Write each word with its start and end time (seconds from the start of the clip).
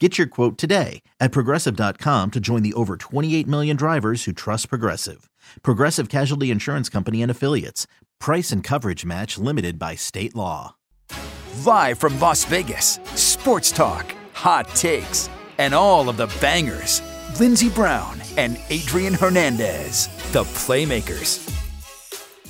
Get 0.00 0.18
your 0.18 0.26
quote 0.26 0.58
today 0.58 1.02
at 1.20 1.30
progressive.com 1.30 2.32
to 2.32 2.40
join 2.40 2.62
the 2.62 2.74
over 2.74 2.96
28 2.96 3.46
million 3.46 3.76
drivers 3.76 4.24
who 4.24 4.32
trust 4.32 4.68
Progressive. 4.68 5.30
Progressive 5.62 6.08
Casualty 6.08 6.50
Insurance 6.50 6.88
Company 6.88 7.22
and 7.22 7.30
Affiliates. 7.30 7.86
Price 8.18 8.50
and 8.50 8.64
coverage 8.64 9.04
match 9.04 9.38
limited 9.38 9.78
by 9.78 9.94
state 9.94 10.34
law. 10.34 10.74
Live 11.64 12.00
from 12.00 12.18
Las 12.18 12.44
Vegas, 12.46 12.98
sports 13.14 13.70
talk, 13.70 14.12
hot 14.32 14.68
takes, 14.70 15.30
and 15.58 15.72
all 15.72 16.08
of 16.08 16.16
the 16.16 16.26
bangers. 16.40 17.00
Lindsey 17.38 17.68
Brown 17.68 18.20
and 18.36 18.58
Adrian 18.70 19.14
Hernandez, 19.14 20.08
the 20.32 20.42
Playmakers. 20.42 21.63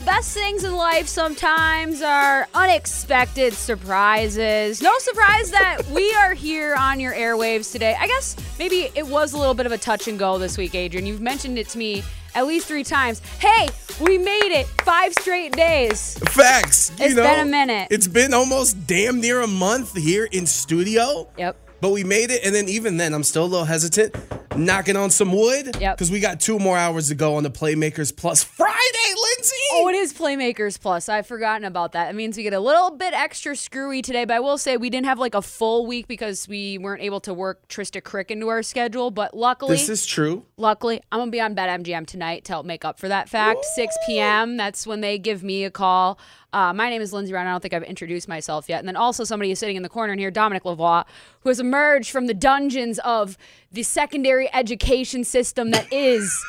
Best 0.02 0.34
things 0.34 0.64
in 0.64 0.74
life 0.74 1.06
sometimes 1.06 2.02
are 2.02 2.48
unexpected 2.52 3.54
surprises. 3.54 4.82
No 4.82 4.92
surprise 4.98 5.50
that 5.52 5.86
we 5.88 6.12
are 6.16 6.34
here 6.34 6.74
on 6.74 6.98
your 7.00 7.14
airwaves 7.14 7.70
today. 7.72 7.96
I 7.98 8.06
guess 8.08 8.36
maybe 8.58 8.90
it 8.94 9.06
was 9.06 9.32
a 9.32 9.38
little 9.38 9.54
bit 9.54 9.66
of 9.66 9.72
a 9.72 9.78
touch 9.78 10.08
and 10.08 10.18
go 10.18 10.36
this 10.36 10.58
week, 10.58 10.74
Adrian. 10.74 11.06
You've 11.06 11.22
mentioned 11.22 11.58
it 11.58 11.68
to 11.70 11.78
me 11.78 12.02
at 12.34 12.46
least 12.46 12.66
three 12.66 12.84
times. 12.84 13.20
Hey, 13.38 13.68
we 14.00 14.18
made 14.18 14.52
it 14.52 14.66
five 14.82 15.14
straight 15.14 15.52
days. 15.52 16.18
Facts. 16.18 16.90
You 16.98 17.06
It's 17.06 17.14
know, 17.14 17.22
been 17.22 17.40
a 17.40 17.50
minute. 17.50 17.88
It's 17.90 18.08
been 18.08 18.34
almost 18.34 18.86
damn 18.86 19.20
near 19.20 19.40
a 19.40 19.46
month 19.46 19.96
here 19.96 20.28
in 20.32 20.44
studio. 20.46 21.28
Yep. 21.38 21.56
But 21.80 21.92
we 21.92 22.02
made 22.02 22.30
it, 22.30 22.44
and 22.44 22.54
then 22.54 22.68
even 22.68 22.96
then, 22.96 23.14
I'm 23.14 23.22
still 23.22 23.44
a 23.44 23.46
little 23.46 23.66
hesitant, 23.66 24.14
knocking 24.56 24.96
on 24.96 25.10
some 25.10 25.32
wood. 25.32 25.76
Yep. 25.80 25.96
Because 25.96 26.10
we 26.10 26.20
got 26.20 26.40
two 26.40 26.58
more 26.58 26.76
hours 26.76 27.08
to 27.08 27.14
go 27.14 27.36
on 27.36 27.42
the 27.42 27.50
Playmakers 27.50 28.14
Plus 28.16 28.42
Friday, 28.44 28.70
Lindsay. 29.08 29.54
Oh, 29.72 29.88
it 29.88 29.94
is 29.96 30.12
Playmakers 30.12 30.80
Plus. 30.80 31.08
I've 31.08 31.26
forgotten 31.26 31.64
about 31.64 31.92
that. 31.92 32.10
It 32.10 32.14
means 32.14 32.36
we 32.36 32.42
get 32.42 32.52
a 32.52 32.60
little 32.60 32.90
bit 32.92 33.12
extra 33.14 33.56
screwy 33.56 34.02
today, 34.02 34.24
but 34.24 34.34
I 34.34 34.40
will 34.40 34.58
say 34.58 34.76
we 34.76 34.90
didn't 34.90 35.06
have 35.06 35.18
like 35.18 35.34
a 35.34 35.42
full 35.42 35.86
week 35.86 36.06
because 36.06 36.46
we 36.48 36.78
weren't 36.78 37.02
able 37.02 37.20
to 37.20 37.34
work 37.34 37.66
Trista 37.68 38.02
Crick 38.02 38.30
into 38.30 38.48
our 38.48 38.62
schedule. 38.62 39.10
But 39.10 39.36
luckily, 39.36 39.76
This 39.76 39.88
is 39.88 40.06
true. 40.06 40.44
Luckily, 40.56 41.00
I'm 41.10 41.18
gonna 41.20 41.30
be 41.30 41.40
on 41.40 41.54
BetMGM 41.54 42.06
tonight 42.06 42.44
to 42.44 42.52
help 42.52 42.66
make 42.66 42.84
up 42.84 42.98
for 42.98 43.08
that 43.08 43.28
fact. 43.28 43.64
6 43.64 43.94
p.m. 44.06 44.56
That's 44.56 44.86
when 44.86 45.00
they 45.00 45.18
give 45.18 45.42
me 45.42 45.64
a 45.64 45.70
call. 45.70 46.18
Uh, 46.52 46.72
my 46.72 46.88
name 46.88 47.02
is 47.02 47.12
Lindsay 47.12 47.32
Brown. 47.32 47.48
I 47.48 47.50
don't 47.50 47.60
think 47.60 47.74
I've 47.74 47.82
introduced 47.82 48.28
myself 48.28 48.68
yet. 48.68 48.78
And 48.78 48.86
then 48.86 48.94
also 48.94 49.24
somebody 49.24 49.50
is 49.50 49.58
sitting 49.58 49.74
in 49.74 49.82
the 49.82 49.88
corner 49.88 50.12
in 50.12 50.20
here, 50.20 50.30
Dominic 50.30 50.62
Lavoie, 50.62 51.04
who 51.40 51.48
has 51.48 51.58
emerged 51.58 52.12
from 52.12 52.26
the 52.28 52.34
dungeons 52.34 53.00
of 53.00 53.36
the 53.74 53.82
secondary 53.82 54.52
education 54.54 55.24
system 55.24 55.70
that 55.72 55.92
is 55.92 56.42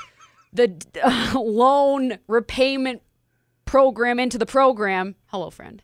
the 0.53 0.73
uh, 1.03 1.33
loan 1.39 2.19
repayment 2.27 3.01
program 3.65 4.19
into 4.19 4.37
the 4.37 4.45
program. 4.45 5.15
Hello, 5.27 5.49
friend. 5.49 5.81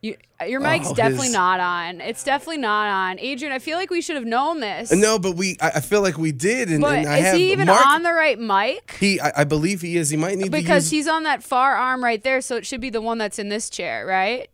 You, 0.00 0.16
your 0.44 0.58
mic's 0.58 0.88
Oh, 0.88 0.94
definitely 0.94 1.26
his- 1.26 1.34
not 1.34 1.60
on. 1.60 2.00
It's 2.00 2.24
definitely 2.24 2.56
not 2.58 2.88
on. 2.88 3.20
Adrian, 3.20 3.52
I 3.52 3.60
feel 3.60 3.76
like 3.78 3.88
we 3.90 4.00
should 4.00 4.16
have 4.16 4.24
known 4.24 4.58
this. 4.58 4.90
No, 4.90 5.16
but 5.18 5.36
we, 5.36 5.56
I, 5.60 5.68
I 5.76 5.80
feel 5.80 6.00
like 6.02 6.18
we 6.18 6.32
did. 6.32 6.70
And, 6.70 6.80
But 6.80 6.98
and 7.00 7.08
I 7.08 7.18
is 7.18 7.24
have 7.26 7.36
he 7.36 7.52
even 7.52 7.66
Mark, 7.68 7.86
on 7.86 8.02
the 8.02 8.12
right 8.12 8.36
mic? 8.36 8.96
He, 8.98 9.20
I, 9.20 9.32
I 9.36 9.44
believe 9.44 9.80
he 9.80 9.96
is. 9.96 10.10
He 10.10 10.16
might 10.16 10.38
need 10.38 10.50
Because 10.50 10.88
to 10.90 10.96
use 10.96 11.06
he's 11.06 11.08
on 11.08 11.22
that 11.22 11.44
far 11.44 11.76
arm 11.76 12.02
right 12.02 12.20
there, 12.20 12.40
so 12.40 12.56
it 12.56 12.66
should 12.66 12.80
be 12.80 12.90
the 12.90 13.00
one 13.02 13.18
that's 13.18 13.38
in 13.38 13.48
this 13.48 13.70
chair, 13.70 14.04
right? 14.04 14.48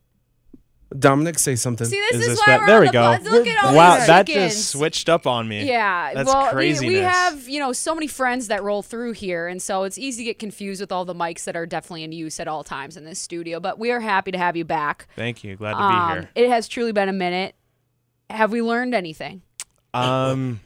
Dominic 0.97 1.39
say 1.39 1.55
something. 1.55 1.87
See, 1.87 2.01
this 2.01 2.15
Is 2.15 2.21
is, 2.23 2.27
this 2.29 2.47
why 2.47 2.57
we're 2.59 2.67
There 2.67 2.77
on 2.77 2.81
we 2.81 2.87
the 2.87 2.93
go. 2.93 3.37
Look 3.37 3.47
at 3.47 3.65
all 3.65 3.75
Wow, 3.75 3.97
these 3.99 4.07
that 4.07 4.27
just 4.27 4.71
switched 4.71 5.09
up 5.11 5.27
on 5.27 5.47
me. 5.47 5.67
Yeah, 5.69 6.15
That's 6.15 6.27
well, 6.27 6.45
we- 6.47 6.51
craziness. 6.51 6.89
We, 6.95 6.99
have 7.01 7.49
you 7.49 7.61
know 7.61 7.73
so 7.75 7.95
many 7.95 8.07
friends 8.07 8.49
that 8.49 8.63
roll 8.63 8.83
through 8.83 9.13
here, 9.13 9.49
and 9.49 9.61
so 9.61 9.83
it's 9.83 9.99
easy 9.99 10.23
to 10.23 10.25
get 10.25 10.39
confused 10.39 10.81
with 10.81 10.91
all 10.91 11.05
the 11.05 11.15
mics 11.15 11.45
that 11.45 11.57
are 11.57 11.67
definitely 11.67 12.05
in 12.05 12.13
use 12.13 12.41
at 12.41 12.49
all 12.49 12.65
times 12.65 12.97
in 12.97 13.05
this 13.05 13.19
studio. 13.19 13.61
But 13.61 13.79
we 13.79 13.91
are 13.91 14.01
happy 14.01 14.33
to 14.33 14.39
have 14.39 14.57
you 14.57 14.65
back. 14.65 15.09
Thank 15.15 15.45
you. 15.45 15.57
Glad 15.57 15.73
to 15.75 15.79
Um, 15.83 16.09
be 16.09 16.21
here. 16.21 16.31
It 16.35 16.49
has 16.49 16.69
truly 16.69 16.93
been 16.93 17.11
a 17.11 17.13
minute. 17.13 17.55
Have 18.31 18.51
we 18.51 18.63
learned 18.63 18.95
anything? 18.95 19.43
Um, 19.95 20.61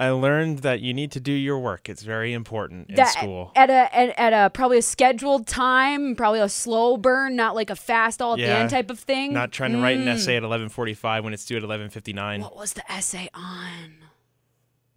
I 0.00 0.10
learned 0.10 0.60
that 0.60 0.80
you 0.80 0.94
need 0.94 1.10
to 1.12 1.20
do 1.20 1.32
your 1.32 1.58
work. 1.58 1.88
It's 1.88 2.02
very 2.02 2.32
important 2.32 2.88
in 2.90 2.94
That- 2.94 3.08
school. 3.08 3.50
at 3.56 3.68
a 3.68 3.94
at, 3.96 4.16
at 4.18 4.32
a 4.32 4.50
probably 4.50 4.78
a 4.78 4.82
scheduled 4.82 5.46
time, 5.48 6.14
probably 6.14 6.38
a 6.40 6.48
slow 6.48 6.96
burn, 6.96 7.34
not 7.34 7.54
like 7.56 7.68
a 7.68 7.74
fast 7.76 8.22
all 8.22 8.34
at 8.34 8.36
the 8.36 8.42
Yeah. 8.42 8.58
end 8.58 8.70
type 8.70 8.90
of 8.90 9.00
thing. 9.00 9.32
Not 9.32 9.50
trying 9.50 9.72
to 9.72 9.78
write 9.78 9.96
an 9.98 10.04
Mm. 10.04 10.14
essay 10.14 10.36
at 10.36 10.44
11:45 10.44 11.24
when 11.24 11.32
it's 11.34 11.44
due 11.44 11.56
at 11.56 11.64
11:59. 11.64 12.42
What 12.42 12.56
was 12.56 12.74
the 12.74 12.90
essay 12.90 13.28
on? 13.34 13.96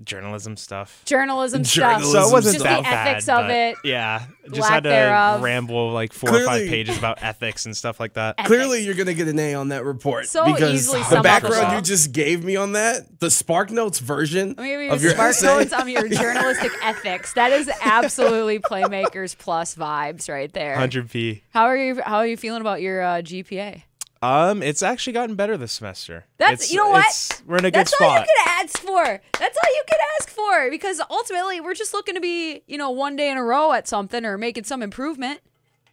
Journalism 0.04 0.58
stuff. 0.58 1.02
Journalism, 1.06 1.64
Journalism 1.66 2.04
stuff. 2.12 2.24
So 2.24 2.30
it 2.30 2.32
wasn't 2.32 2.54
Just 2.56 2.66
that 2.66 2.78
the 2.78 2.84
bad. 2.84 3.08
ethics 3.08 3.30
of 3.30 3.50
it. 3.50 3.76
Yeah, 3.84 4.24
just 4.54 4.70
had 4.70 4.84
to 4.84 4.90
thereof. 4.90 5.42
ramble 5.42 5.92
like 5.92 6.14
four 6.14 6.30
or 6.36 6.46
five 6.46 6.68
pages 6.68 6.98
about 6.98 7.22
ethics 7.24 7.66
and 7.66 7.76
stuff 7.76 8.00
like 8.00 8.14
that. 8.14 8.38
Clearly, 8.46 8.84
you're 8.84 8.96
gonna 8.96 9.14
get 9.14 9.28
an 9.28 9.40
A 9.40 9.54
on 9.56 9.70
that 9.70 9.84
report 9.86 10.28
So 10.28 10.46
because 10.46 10.74
easily 10.74 11.02
the 11.10 11.22
background 11.22 11.76
you 11.76 11.82
just 11.82 12.12
gave 12.12 12.44
me 12.44 12.56
on 12.56 12.74
that, 12.74 13.20
the 13.20 13.30
Spark 13.32 13.72
Notes 13.72 14.00
version 14.00 14.56
Let 14.58 14.66
me 14.80 14.90
of 14.90 15.02
your 15.02 15.12
spark 15.12 15.30
essay. 15.32 15.48
notes 15.48 15.74
on 15.74 15.88
your 15.90 16.08
journalistic 16.10 16.72
ethics. 16.84 17.34
That 17.34 17.52
is 17.52 17.70
absolutely 17.82 18.60
playmakers 18.72 19.38
plus 19.38 19.76
vibes 19.76 20.30
right 20.30 20.52
there. 20.54 20.76
100p. 20.78 21.42
How 21.52 21.66
are 21.66 21.78
you? 21.78 22.02
How 22.02 22.18
are 22.18 22.28
you 22.28 22.38
feeling 22.38 22.62
about 22.62 22.82
your 22.82 23.02
uh, 23.02 23.08
GPA? 23.22 23.84
Um, 24.24 24.62
it's 24.62 24.84
actually 24.84 25.14
gotten 25.14 25.36
better 25.36 25.58
this 25.58 25.72
semester. 25.72 26.26
That's 26.38 26.54
It's- 26.66 26.72
you 26.72 26.78
know 26.78 26.90
what 26.90 27.42
we're 27.48 27.58
in 27.58 27.66
a 27.66 27.72
good 27.72 27.88
spot. 27.88 28.00
That's 28.00 28.02
all 28.02 28.10
you 28.12 28.18
spot. 28.18 28.28
can 28.28 28.66
ask 28.66 28.80
for. 28.80 29.22
That's 29.40 29.58
all 29.64 29.74
you 29.76 29.84
can 29.90 30.00
ask 30.20 30.30
for 30.30 30.70
because 30.70 31.02
ultimately 31.10 31.60
we're 31.62 31.74
just 31.74 31.94
looking 31.94 32.16
to 32.16 32.22
be, 32.22 32.62
you 32.68 32.78
know, 32.78 32.92
one 32.92 33.16
day 33.16 33.30
in 33.32 33.38
a 33.38 33.44
row 33.44 33.74
at 33.74 33.88
something 33.88 34.24
or 34.26 34.38
making 34.38 34.66
some 34.66 34.84
improvement. 34.84 35.40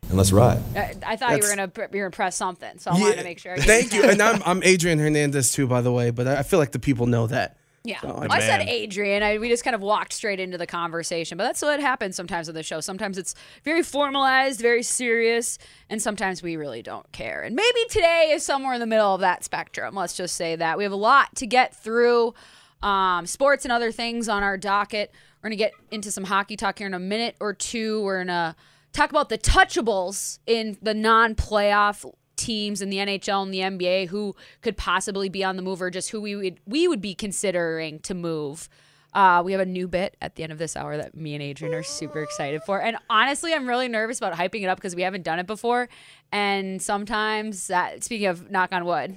And 0.09 0.17
let's 0.17 0.33
ride. 0.33 0.63
I, 0.77 0.95
I 1.07 1.17
thought 1.17 1.33
you 1.33 1.43
were 1.43 1.49
gonna 1.55 1.69
pr- 1.69 1.83
you're 1.93 2.07
gonna 2.07 2.11
something, 2.35 2.79
so 2.79 2.91
I 2.91 2.97
Yeah, 2.97 3.03
wanted 3.03 3.17
to 3.19 3.25
make 3.25 3.39
sure. 3.39 3.53
I 3.55 3.57
Thank 3.61 3.93
you. 3.93 4.05
And 4.05 4.23
I'm 4.23 4.43
I'm 4.47 4.63
Adrian 4.63 4.99
Hernandez 4.99 5.53
too, 5.53 5.67
by 5.67 5.81
the 5.83 5.93
way. 5.93 6.11
But 6.11 6.27
I 6.27 6.39
I 6.39 6.43
feel 6.45 6.59
like 6.59 6.73
the 6.73 6.79
people 6.79 7.07
know 7.07 7.27
that. 7.27 7.58
Yeah. 7.89 8.01
I 8.05 8.41
said. 8.41 8.61
Adrian. 8.69 9.23
I, 9.23 9.39
we 9.39 9.49
just 9.49 9.65
kind 9.65 9.75
of 9.75 9.81
walked 9.81 10.13
straight 10.13 10.41
into 10.41 10.59
the 10.59 10.67
conversation, 10.67 11.39
but 11.39 11.45
that's 11.45 11.63
what 11.63 11.81
happens 11.81 12.17
sometimes 12.17 12.49
on 12.49 12.55
the 12.55 12.63
show. 12.63 12.81
Sometimes 12.81 13.17
it's 13.17 13.35
very 13.65 13.83
formalized, 13.83 14.61
very 14.61 14.83
serious, 14.83 15.59
and 15.89 16.03
sometimes 16.03 16.43
we 16.43 16.57
really 16.57 16.83
don't 16.83 17.11
care. 17.13 17.43
And 17.43 17.57
maybe 17.57 17.81
today 17.89 18.33
is 18.35 18.43
somewhere 18.45 18.75
in 18.75 18.81
the 18.81 18.87
middle 18.87 19.15
of 19.15 19.23
that 19.23 19.43
spectrum. 19.43 19.95
Let's 19.95 20.15
just 20.15 20.37
say 20.37 20.55
that. 20.57 20.77
We 20.77 20.85
have 20.85 20.93
a 20.93 20.97
lot 20.97 21.35
to 21.37 21.47
get 21.47 21.75
through, 21.75 22.35
um, 22.83 23.27
sports 23.27 23.65
and 23.65 23.73
other 23.73 23.91
things 23.91 24.29
on 24.29 24.43
our 24.43 24.59
docket. 24.59 25.11
We're 25.43 25.49
going 25.49 25.59
to 25.59 25.65
get 25.65 25.73
into 25.91 26.11
some 26.11 26.25
hockey 26.25 26.57
talk 26.57 26.79
here 26.79 26.87
in 26.87 26.95
a 26.95 26.99
minute 26.99 27.37
or 27.41 27.55
two. 27.55 28.03
We're 28.03 28.19
going 28.19 28.29
to 28.29 28.57
talk 28.93 29.11
about 29.11 29.31
the 29.31 29.39
touchables 29.39 30.41
in 30.47 30.77
the 30.83 30.95
non 30.95 31.35
playoff 31.35 32.05
teams 32.39 32.81
in 32.81 32.89
the 32.89 32.97
NHL 32.97 33.43
and 33.43 33.53
the 33.53 33.61
NBA 33.61 34.09
who 34.09 34.35
could 34.63 34.77
possibly 34.77 35.29
be 35.29 35.45
on 35.45 35.57
the 35.57 35.63
move 35.63 35.83
or 35.83 35.91
just 35.91 36.11
who 36.11 36.21
we 36.21 36.35
would 36.37 36.61
we 36.67 36.89
would 36.89 37.01
be 37.01 37.15
considering 37.15 37.99
to 38.01 38.15
move. 38.15 38.69
Uh, 39.15 39.43
we 39.45 39.53
have 39.53 39.61
a 39.61 39.67
new 39.67 39.89
bit 39.89 40.17
at 40.21 40.37
the 40.37 40.43
end 40.43 40.53
of 40.53 40.59
this 40.59 40.77
hour 40.77 40.97
that 40.97 41.15
me 41.15 41.35
and 41.35 41.43
Adrian 41.43 41.75
are 41.75 41.83
super 41.83 42.23
excited 42.23 42.63
for. 42.63 42.81
And 42.81 42.97
honestly, 43.09 43.55
I'm 43.55 43.67
really 43.67 43.89
nervous 43.89 44.19
about 44.19 44.35
hyping 44.35 44.63
it 44.63 44.67
up 44.67 44.79
because 44.79 44.95
we 44.95 45.03
haven't 45.03 45.23
done 45.23 45.39
it 45.39 45.47
before. 45.47 45.89
And 46.31 46.81
sometimes 46.81 47.69
that 47.69 48.05
speaking 48.05 48.27
of 48.27 48.51
knock 48.51 48.73
on 48.73 48.85
wood, 48.85 49.17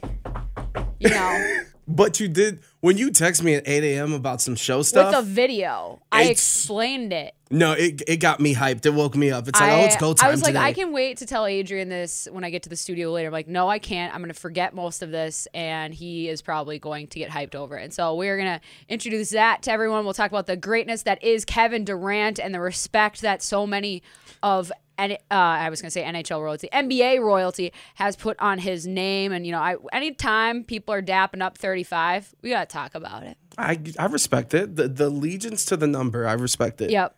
you 1.00 1.10
know, 1.10 1.60
But 1.96 2.20
you 2.20 2.28
did 2.28 2.60
when 2.80 2.98
you 2.98 3.12
text 3.12 3.44
me 3.44 3.56
at 3.56 3.68
8 3.68 3.84
a.m. 3.84 4.14
about 4.14 4.42
some 4.42 4.56
show 4.56 4.82
stuff. 4.82 5.16
With 5.16 5.20
a 5.20 5.22
video, 5.22 6.02
I 6.12 6.24
explained 6.26 7.14
it. 7.14 7.34
no, 7.50 7.74
it 7.74 8.02
it 8.08 8.18
got 8.18 8.40
me 8.40 8.56
hyped. 8.56 8.86
It 8.86 8.92
woke 8.92 9.16
me 9.16 9.30
up. 9.32 9.48
It's 9.48 9.60
like, 9.60 9.72
oh, 9.72 9.86
it's 9.86 9.98
go 9.98 10.14
time 10.14 10.28
I 10.28 10.32
was 10.32 10.42
like, 10.42 10.54
today. 10.54 10.64
I 10.66 10.74
can 10.74 10.92
wait 10.94 11.18
to 11.18 11.26
tell 11.26 11.46
Adrian 11.46 11.90
this 11.90 12.28
when 12.32 12.44
I 12.44 12.50
get 12.50 12.64
to 12.64 12.70
the 12.70 12.76
studio 12.76 13.12
later. 13.12 13.28
I'm 13.28 13.34
like, 13.34 13.48
no, 13.48 13.68
I 13.68 13.80
can't. 13.80 14.14
I'm 14.14 14.22
going 14.22 14.34
to 14.34 14.40
forget 14.40 14.74
most 14.74 15.02
of 15.02 15.12
this, 15.12 15.48
and 15.54 15.94
he 15.94 16.30
is 16.30 16.42
probably 16.42 16.80
going 16.80 17.08
to 17.08 17.20
get 17.20 17.30
hyped 17.30 17.56
over 17.56 17.78
it. 17.78 17.84
And 17.84 17.94
so 17.94 18.16
we're 18.16 18.38
going 18.38 18.60
to 18.60 18.62
introduce 18.88 19.32
that 19.32 19.62
to 19.64 19.72
everyone. 19.72 20.06
We'll 20.06 20.14
talk 20.14 20.32
about 20.32 20.48
the 20.48 20.58
greatness 20.58 21.04
that 21.04 21.24
is 21.24 21.46
Kevin 21.46 21.84
Durant 21.84 22.40
and 22.40 22.54
the 22.54 22.62
respect 22.62 23.22
that 23.22 23.42
so 23.44 23.68
many 23.68 24.02
of. 24.42 24.72
And 25.02 25.14
uh, 25.14 25.18
I 25.32 25.72
was 25.72 25.82
going 25.82 25.88
to 25.88 25.92
say 25.92 26.04
NHL 26.04 26.44
royalty, 26.44 26.70
NBA 26.72 27.22
royalty 27.22 27.74
has 27.96 28.16
put 28.16 28.40
on 28.40 28.60
his 28.60 28.86
name, 28.86 29.32
and 29.32 29.48
you 29.48 29.52
know, 29.52 29.58
I 29.58 29.78
anytime 29.92 30.64
people 30.64 30.94
are 30.94 31.02
dapping 31.02 31.42
up 31.42 31.58
35, 31.58 32.36
we 32.44 32.52
got 32.52 32.70
to 32.70 32.72
talk 32.72 32.94
about 32.94 33.24
it. 33.24 33.36
I 33.58 33.80
I 33.98 34.06
respect 34.06 34.54
it. 34.54 34.76
The 34.76 34.88
the 34.88 35.08
allegiance 35.08 35.66
to 35.66 35.76
the 35.76 35.88
number, 35.88 36.28
I 36.28 36.34
respect 36.34 36.82
it. 36.82 36.92
Yep. 36.92 37.16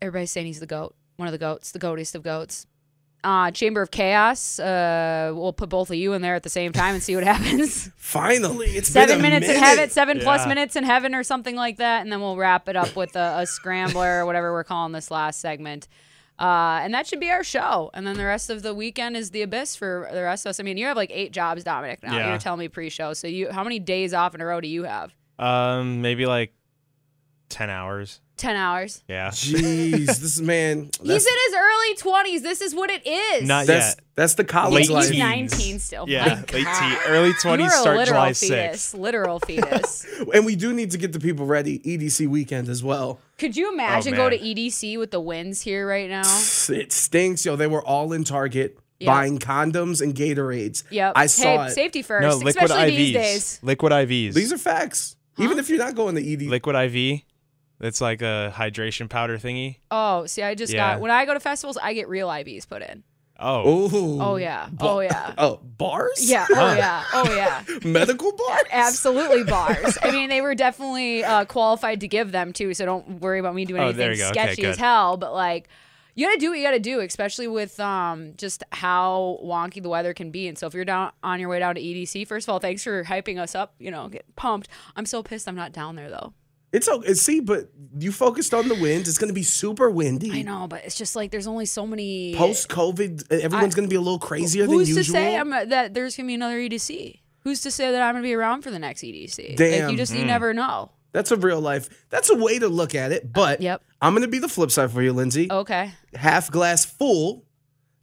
Everybody's 0.00 0.30
saying 0.30 0.46
he's 0.46 0.60
the 0.60 0.66
goat, 0.66 0.96
one 1.16 1.28
of 1.28 1.32
the 1.32 1.38
goats, 1.38 1.72
the 1.72 1.78
goatest 1.78 2.14
of 2.14 2.22
goats. 2.22 2.66
Uh, 3.22 3.50
Chamber 3.50 3.82
of 3.82 3.90
Chaos. 3.90 4.58
Uh, 4.58 5.32
we'll 5.34 5.52
put 5.52 5.68
both 5.68 5.90
of 5.90 5.96
you 5.96 6.14
in 6.14 6.22
there 6.22 6.34
at 6.34 6.42
the 6.42 6.50
same 6.50 6.72
time 6.72 6.94
and 6.94 7.02
see 7.02 7.14
what 7.14 7.24
happens. 7.24 7.90
Finally, 7.96 8.68
it's 8.68 8.88
seven 8.88 9.18
been 9.18 9.26
a 9.26 9.30
minutes 9.30 9.48
in 9.48 9.62
heaven, 9.62 9.90
seven 9.90 10.20
plus 10.20 10.46
minutes 10.46 10.74
in 10.74 10.84
heaven, 10.84 11.14
or 11.14 11.22
something 11.22 11.54
like 11.54 11.76
that, 11.76 12.00
and 12.00 12.10
then 12.10 12.22
we'll 12.22 12.38
wrap 12.38 12.66
it 12.66 12.76
up 12.76 12.96
with 12.96 13.14
a, 13.14 13.40
a 13.40 13.46
scrambler 13.46 14.20
or 14.20 14.26
whatever 14.26 14.52
we're 14.52 14.64
calling 14.64 14.92
this 14.92 15.10
last 15.10 15.40
segment. 15.40 15.86
Uh, 16.38 16.80
and 16.82 16.92
that 16.94 17.06
should 17.06 17.20
be 17.20 17.30
our 17.30 17.44
show. 17.44 17.90
And 17.94 18.06
then 18.06 18.16
the 18.16 18.24
rest 18.24 18.50
of 18.50 18.62
the 18.62 18.74
weekend 18.74 19.16
is 19.16 19.30
the 19.30 19.42
abyss 19.42 19.76
for 19.76 20.08
the 20.12 20.22
rest 20.22 20.44
of 20.46 20.50
us. 20.50 20.60
I 20.60 20.62
mean, 20.64 20.76
you 20.76 20.86
have 20.86 20.96
like 20.96 21.10
eight 21.12 21.32
jobs, 21.32 21.62
Dominic. 21.64 22.02
Now 22.02 22.16
Yeah. 22.16 22.28
you're 22.30 22.38
telling 22.38 22.58
me 22.60 22.68
pre-show. 22.68 23.12
So 23.12 23.28
you, 23.28 23.52
how 23.52 23.62
many 23.62 23.78
days 23.78 24.12
off 24.12 24.34
in 24.34 24.40
a 24.40 24.44
row 24.46 24.60
do 24.60 24.66
you 24.68 24.82
have? 24.84 25.14
Um, 25.38 26.00
maybe 26.02 26.26
like 26.26 26.52
ten 27.48 27.70
hours. 27.70 28.20
Ten 28.36 28.56
hours. 28.56 29.04
Yeah. 29.08 29.28
Jeez, 29.28 30.06
this 30.20 30.40
man. 30.40 30.90
He's 31.00 31.26
in 31.26 31.32
his 31.46 31.54
early 31.56 31.94
twenties. 31.96 32.42
This 32.42 32.60
is 32.60 32.74
what 32.74 32.90
it 32.90 33.06
is. 33.06 33.46
Not 33.46 33.66
that's, 33.66 33.94
yet. 33.94 34.00
that's 34.16 34.34
the 34.34 34.42
college 34.44 34.88
Late 34.88 34.90
life. 34.90 35.10
He's 35.10 35.18
19 35.20 35.78
still. 35.78 36.06
Yeah, 36.08 36.24
My 36.26 36.34
late 36.52 36.64
God. 36.64 36.80
teen, 36.80 36.98
early 37.12 37.28
You're 37.28 37.36
twenties. 37.36 37.66
a 37.68 37.76
Start 37.76 37.96
literal 37.98 38.16
July 38.16 38.32
fetus. 38.32 38.82
sixth. 38.82 38.94
Literal 38.94 39.38
fetus. 39.46 40.06
And 40.34 40.44
we 40.44 40.56
do 40.56 40.72
need 40.72 40.90
to 40.90 40.98
get 40.98 41.12
the 41.12 41.20
people 41.20 41.46
ready. 41.46 41.78
EDC 41.78 42.26
weekend 42.26 42.68
as 42.68 42.82
well. 42.82 43.20
Could 43.38 43.56
you 43.56 43.72
imagine 43.72 44.14
oh, 44.14 44.16
go 44.16 44.30
to. 44.30 44.38
EDC 44.38 44.98
with 44.98 45.12
the 45.12 45.20
winds 45.20 45.60
here 45.60 45.86
right 45.86 46.08
now? 46.10 46.22
It 46.68 46.92
stinks, 46.92 47.44
yo. 47.46 47.54
They 47.56 47.66
were 47.68 47.84
all 47.84 48.12
in 48.12 48.24
Target 48.24 48.78
Yeah. 48.98 49.12
buying 49.12 49.38
condoms 49.38 50.00
and 50.02 50.12
Gatorades. 50.12 50.82
Yep. 50.90 51.12
I 51.14 51.26
saw 51.26 51.42
hey, 51.42 51.66
it. 51.66 51.70
safety 51.70 52.02
first, 52.02 52.22
No, 52.26 52.34
liquid 52.36 52.64
especially 52.70 52.92
IVs. 52.92 52.96
these 52.96 53.14
days. 53.14 53.60
Liquid 53.62 53.92
IVs. 53.92 54.34
These 54.34 54.52
are 54.52 54.58
facts. 54.58 55.14
Even 55.38 55.58
if 55.58 55.68
you're 55.68 55.78
not 55.78 55.94
going 55.94 56.14
to 56.16 56.32
ED, 56.32 56.42
liquid 56.42 56.74
IV. 56.76 57.22
It's 57.80 58.00
like 58.00 58.22
a 58.22 58.52
hydration 58.54 59.08
powder 59.10 59.36
thingy. 59.38 59.76
Oh, 59.90 60.26
see, 60.26 60.42
I 60.42 60.54
just 60.54 60.72
Yeah. 60.72 60.92
got 60.94 61.00
when 61.00 61.10
I 61.10 61.24
go 61.26 61.34
to 61.34 61.40
festivals, 61.40 61.76
I 61.76 61.92
get 61.94 62.08
real 62.08 62.28
IVs 62.28 62.68
put 62.68 62.82
in. 62.82 63.02
Oh, 63.38 63.88
Ooh. 63.88 64.22
Oh 64.22 64.36
yeah. 64.36 64.68
Oh 64.80 65.00
yeah. 65.00 65.34
Oh, 65.38 65.56
bars? 65.56 66.30
Yeah. 66.30 66.46
Oh 66.50 66.74
yeah. 66.76 67.04
Oh 67.12 67.34
yeah. 67.34 67.64
Medical 67.84 68.30
bars? 68.32 68.62
Absolutely 68.70 69.42
bars. 69.42 69.98
I 70.02 70.12
mean, 70.12 70.28
they 70.30 70.40
were 70.40 70.54
definitely 70.54 71.24
uh, 71.24 71.44
qualified 71.44 72.00
to 72.00 72.08
give 72.08 72.30
them 72.30 72.52
too, 72.52 72.74
so 72.74 72.84
don't 72.86 73.20
worry 73.20 73.40
about 73.40 73.56
me 73.56 73.64
doing 73.64 73.80
Oh, 73.80 73.86
anything 73.86 73.98
there 73.98 74.12
you 74.12 74.18
go. 74.18 74.28
Okay, 74.28 74.32
sketchy 74.54 74.64
as 74.66 74.76
good. 74.76 74.80
hell. 74.82 75.16
But 75.16 75.34
like, 75.34 75.68
you 76.14 76.24
gotta 76.28 76.38
do 76.38 76.50
what 76.50 76.58
you 76.58 76.64
gotta 76.64 76.78
do, 76.78 77.00
especially 77.00 77.48
with 77.48 77.80
um 77.80 78.34
just 78.36 78.62
how 78.70 79.40
wonky 79.44 79.82
the 79.82 79.88
weather 79.88 80.14
can 80.14 80.30
be. 80.30 80.46
And 80.46 80.56
so 80.56 80.68
if 80.68 80.74
you're 80.74 80.84
down 80.84 81.10
on 81.24 81.40
your 81.40 81.48
way 81.48 81.58
down 81.58 81.74
to 81.74 81.80
EDC, 81.80 82.28
first 82.28 82.46
of 82.46 82.52
all, 82.52 82.60
thanks 82.60 82.84
for 82.84 83.02
hyping 83.02 83.38
us 83.40 83.56
up. 83.56 83.74
You 83.80 83.90
know, 83.90 84.08
get 84.08 84.24
pumped. 84.36 84.68
I'm 84.94 85.06
so 85.06 85.24
pissed 85.24 85.48
I'm 85.48 85.56
not 85.56 85.72
down 85.72 85.96
there 85.96 86.08
though. 86.08 86.32
It's 86.74 86.88
okay. 86.88 87.14
See, 87.14 87.38
but 87.38 87.68
you 87.96 88.10
focused 88.10 88.52
on 88.52 88.66
the 88.66 88.74
winds. 88.74 89.08
It's 89.08 89.16
going 89.16 89.28
to 89.28 89.34
be 89.34 89.44
super 89.44 89.88
windy. 89.88 90.40
I 90.40 90.42
know, 90.42 90.66
but 90.66 90.84
it's 90.84 90.96
just 90.96 91.14
like 91.14 91.30
there's 91.30 91.46
only 91.46 91.66
so 91.66 91.86
many 91.86 92.34
Post 92.34 92.68
COVID, 92.68 93.32
uh, 93.32 93.36
everyone's 93.36 93.76
going 93.76 93.88
to 93.88 93.90
be 93.90 93.96
a 93.96 94.00
little 94.00 94.18
crazier 94.18 94.66
than 94.66 94.78
usual. 94.80 94.96
Who's 94.96 95.06
to 95.06 95.12
say 95.12 95.36
I'm, 95.36 95.50
that 95.50 95.94
there's 95.94 96.16
gonna 96.16 96.26
be 96.26 96.34
another 96.34 96.58
EDC? 96.58 97.20
Who's 97.40 97.60
to 97.60 97.70
say 97.70 97.92
that 97.92 98.02
I'm 98.02 98.14
gonna 98.14 98.24
be 98.24 98.34
around 98.34 98.62
for 98.62 98.72
the 98.72 98.80
next 98.80 99.02
EDC? 99.02 99.50
like, 99.50 99.56
Damn. 99.56 99.90
you 99.90 99.96
just 99.96 100.12
you 100.12 100.24
mm. 100.24 100.26
never 100.26 100.52
know. 100.52 100.90
That's 101.12 101.30
a 101.30 101.36
real 101.36 101.60
life. 101.60 101.88
That's 102.10 102.28
a 102.28 102.36
way 102.36 102.58
to 102.58 102.66
look 102.66 102.96
at 102.96 103.12
it. 103.12 103.32
But 103.32 103.60
Yep. 103.60 103.82
I'm 104.02 104.12
going 104.12 104.22
to 104.22 104.28
be 104.28 104.40
the 104.40 104.48
flip 104.48 104.72
side 104.72 104.90
for 104.90 105.00
you, 105.00 105.12
Lindsay. 105.12 105.46
Okay. 105.50 105.92
Half 106.12 106.50
glass 106.50 106.84
full. 106.84 107.43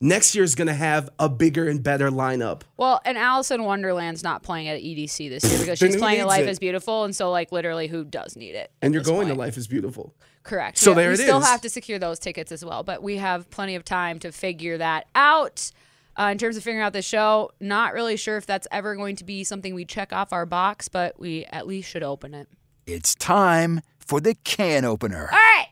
Next 0.03 0.33
year 0.33 0.43
is 0.43 0.55
going 0.55 0.67
to 0.67 0.73
have 0.73 1.09
a 1.19 1.29
bigger 1.29 1.67
and 1.69 1.81
better 1.83 2.09
lineup. 2.09 2.63
Well, 2.75 2.99
and 3.05 3.19
Alison 3.19 3.63
Wonderland's 3.63 4.23
not 4.23 4.41
playing 4.41 4.67
at 4.67 4.81
EDC 4.81 5.29
this 5.29 5.43
year 5.49 5.59
because 5.59 5.77
she's 5.77 5.95
playing 5.95 6.21
at 6.21 6.27
Life 6.27 6.47
it? 6.47 6.49
is 6.49 6.57
Beautiful, 6.59 7.03
and 7.03 7.15
so 7.15 7.29
like 7.29 7.51
literally, 7.51 7.87
who 7.87 8.03
does 8.03 8.35
need 8.35 8.55
it? 8.55 8.71
And 8.81 8.93
you're 8.95 9.03
going 9.03 9.27
point? 9.27 9.35
to 9.35 9.35
Life 9.39 9.57
is 9.57 9.67
Beautiful. 9.67 10.15
Correct. 10.43 10.79
So 10.79 10.89
Yeah, 10.91 10.95
there 10.95 11.07
we 11.09 11.13
it 11.13 11.17
still 11.19 11.37
is. 11.37 11.45
have 11.45 11.61
to 11.61 11.69
secure 11.69 11.99
those 11.99 12.17
tickets 12.17 12.51
as 12.51 12.65
well, 12.65 12.81
but 12.81 13.03
we 13.03 13.17
have 13.17 13.47
plenty 13.51 13.75
of 13.75 13.85
time 13.85 14.17
to 14.19 14.31
figure 14.31 14.77
that 14.79 15.05
out. 15.13 15.71
Uh, 16.19 16.23
in 16.25 16.37
terms 16.37 16.57
of 16.57 16.63
figuring 16.63 16.83
out 16.83 16.91
the 16.93 17.01
show, 17.01 17.51
not 17.61 17.93
really 17.93 18.17
sure 18.17 18.35
if 18.37 18.45
that's 18.45 18.67
ever 18.69 18.95
going 18.97 19.15
to 19.15 19.23
be 19.23 19.43
something 19.45 19.73
we 19.73 19.85
check 19.85 20.11
off 20.11 20.33
our 20.33 20.45
box, 20.45 20.89
but 20.89 21.17
we 21.19 21.45
at 21.51 21.65
least 21.67 21.89
should 21.89 22.03
open 22.03 22.33
it. 22.33 22.49
It's 22.85 23.15
time 23.15 23.79
for 23.99 24.19
the 24.19 24.35
can 24.43 24.83
opener. 24.83 25.29
All 25.31 25.37
right. 25.37 25.67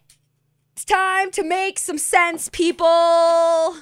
It's 0.74 0.86
time 0.86 1.30
to 1.32 1.44
make 1.44 1.78
some 1.78 1.98
sense, 1.98 2.48
people. 2.54 3.76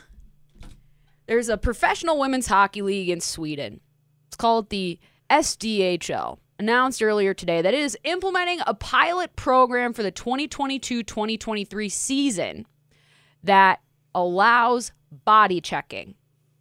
There's 1.27 1.50
a 1.50 1.57
professional 1.57 2.18
women's 2.19 2.47
hockey 2.47 2.81
league 2.81 3.09
in 3.09 3.19
Sweden. 3.19 3.81
It's 4.27 4.38
called 4.38 4.69
the 4.69 5.00
SDHL. 5.29 6.39
Announced 6.59 7.03
earlier 7.03 7.35
today 7.35 7.62
that 7.62 7.75
it 7.75 7.79
is 7.79 7.95
implementing 8.03 8.62
a 8.65 8.74
pilot 8.74 9.35
program 9.35 9.94
for 9.94 10.01
the 10.01 10.09
2022 10.09 11.03
2023 11.03 11.89
season 11.89 12.65
that 13.44 13.79
allows 14.15 14.91
body 15.24 15.62
checking. 15.62 16.15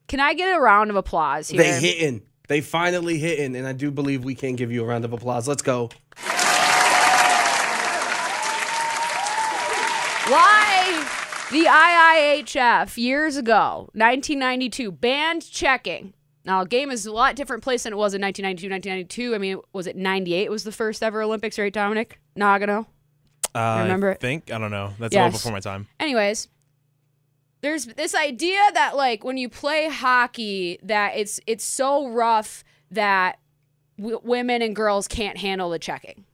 Can 0.06 0.20
I 0.20 0.34
get 0.34 0.54
a 0.54 0.60
round 0.60 0.90
of 0.90 0.96
applause 0.96 1.48
here? 1.48 1.62
They 1.62 1.80
hitting. 1.80 2.20
They 2.48 2.60
finally 2.60 3.18
hitting. 3.18 3.56
And 3.56 3.66
I 3.66 3.72
do 3.72 3.90
believe 3.90 4.22
we 4.22 4.34
can 4.34 4.54
give 4.54 4.70
you 4.70 4.84
a 4.84 4.86
round 4.86 5.06
of 5.06 5.14
applause. 5.14 5.48
Let's 5.48 5.62
go. 5.62 5.88
Why 10.28 10.65
the 11.50 11.64
IIHF 11.64 12.96
years 12.96 13.36
ago, 13.36 13.88
1992, 13.94 14.90
banned 14.92 15.48
checking. 15.50 16.12
Now, 16.44 16.60
a 16.62 16.66
game 16.66 16.90
is 16.90 17.06
a 17.06 17.12
lot 17.12 17.34
different 17.36 17.62
place 17.62 17.82
than 17.84 17.92
it 17.92 17.96
was 17.96 18.14
in 18.14 18.22
1992, 18.22 18.68
1992. 18.70 19.34
I 19.34 19.38
mean, 19.38 19.60
was 19.72 19.86
it 19.86 19.96
98 19.96 20.50
was 20.50 20.64
the 20.64 20.72
first 20.72 21.02
ever 21.02 21.22
Olympics, 21.22 21.58
right, 21.58 21.72
Dominic? 21.72 22.20
Nagano? 22.36 22.86
uh, 23.54 23.80
Remember 23.82 24.10
I 24.10 24.12
it? 24.12 24.20
think 24.20 24.52
I 24.52 24.58
don't 24.58 24.70
know. 24.70 24.92
That's 24.98 25.14
a 25.14 25.18
little 25.18 25.32
before 25.32 25.52
my 25.52 25.60
time. 25.60 25.88
Anyways, 25.98 26.48
there's 27.62 27.86
this 27.86 28.14
idea 28.14 28.60
that 28.74 28.96
like 28.96 29.24
when 29.24 29.38
you 29.38 29.48
play 29.48 29.88
hockey 29.88 30.78
that 30.82 31.16
it's 31.16 31.40
it's 31.46 31.64
so 31.64 32.08
rough 32.08 32.62
that 32.90 33.38
w- 33.98 34.20
women 34.22 34.62
and 34.62 34.76
girls 34.76 35.08
can't 35.08 35.38
handle 35.38 35.70
the 35.70 35.78
checking. 35.78 36.24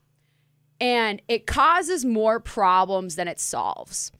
And 0.81 1.21
it 1.29 1.47
causes 1.47 2.03
more 2.03 2.39
problems 2.41 3.15
than 3.15 3.27
it 3.29 3.39
solves 3.39 4.11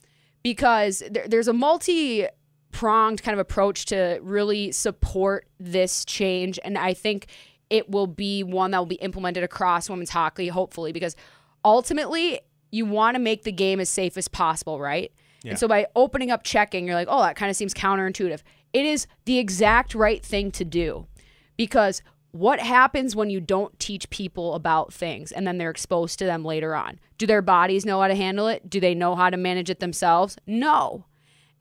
because 0.43 1.01
there, 1.09 1.27
there's 1.27 1.47
a 1.47 1.53
multi 1.53 2.27
pronged 2.71 3.21
kind 3.23 3.33
of 3.33 3.39
approach 3.39 3.85
to 3.85 4.19
really 4.21 4.71
support 4.71 5.47
this 5.59 6.05
change 6.05 6.59
and 6.63 6.77
I 6.77 6.93
think 6.93 7.27
it 7.69 7.89
will 7.89 8.07
be 8.07 8.43
one 8.43 8.71
that 8.71 8.79
will 8.79 8.85
be 8.85 8.95
implemented 8.95 9.43
across 9.43 9.89
women's 9.89 10.09
hockey 10.09 10.47
hopefully 10.47 10.91
because 10.91 11.15
ultimately 11.63 12.41
you 12.71 12.85
want 12.85 13.15
to 13.15 13.19
make 13.19 13.43
the 13.43 13.51
game 13.51 13.79
as 13.79 13.88
safe 13.88 14.17
as 14.17 14.27
possible, 14.27 14.79
right? 14.79 15.12
And 15.51 15.59
so 15.59 15.67
by 15.67 15.85
opening 15.95 16.31
up 16.31 16.43
checking, 16.43 16.88
you're 16.88 16.95
like, 16.95 17.07
oh, 17.09 17.21
that 17.21 17.35
kind 17.35 17.50
of 17.50 17.55
seems 17.55 17.73
counterintuitive. 17.73 18.41
It 18.73 18.85
is 18.85 19.05
the 19.25 19.38
exact 19.38 19.93
right 19.93 20.25
thing 20.25 20.50
to 20.51 20.65
do 20.65 21.05
because 21.55 22.01
what 22.34 22.60
happens 22.60 23.16
when 23.16 23.30
you 23.30 23.40
don't 23.40 23.80
teach 23.80 24.10
people 24.10 24.54
about 24.54 24.92
things 24.92 25.32
and 25.32 25.48
then 25.48 25.58
they're 25.58 25.70
exposed 25.70 26.20
to 26.20 26.25
them 26.25 26.44
later 26.44 26.75
on? 26.75 27.00
Do 27.18 27.25
their 27.25 27.42
bodies 27.42 27.86
know 27.86 28.02
how 28.02 28.10
to 28.10 28.16
handle 28.16 28.48
it? 28.48 28.70
Do 28.70 28.82
they 28.82 28.94
know 28.94 29.16
how 29.16 29.30
to 29.30 29.38
manage 29.38 29.70
it 29.70 29.80
themselves? 29.80 30.36
No. 30.46 31.06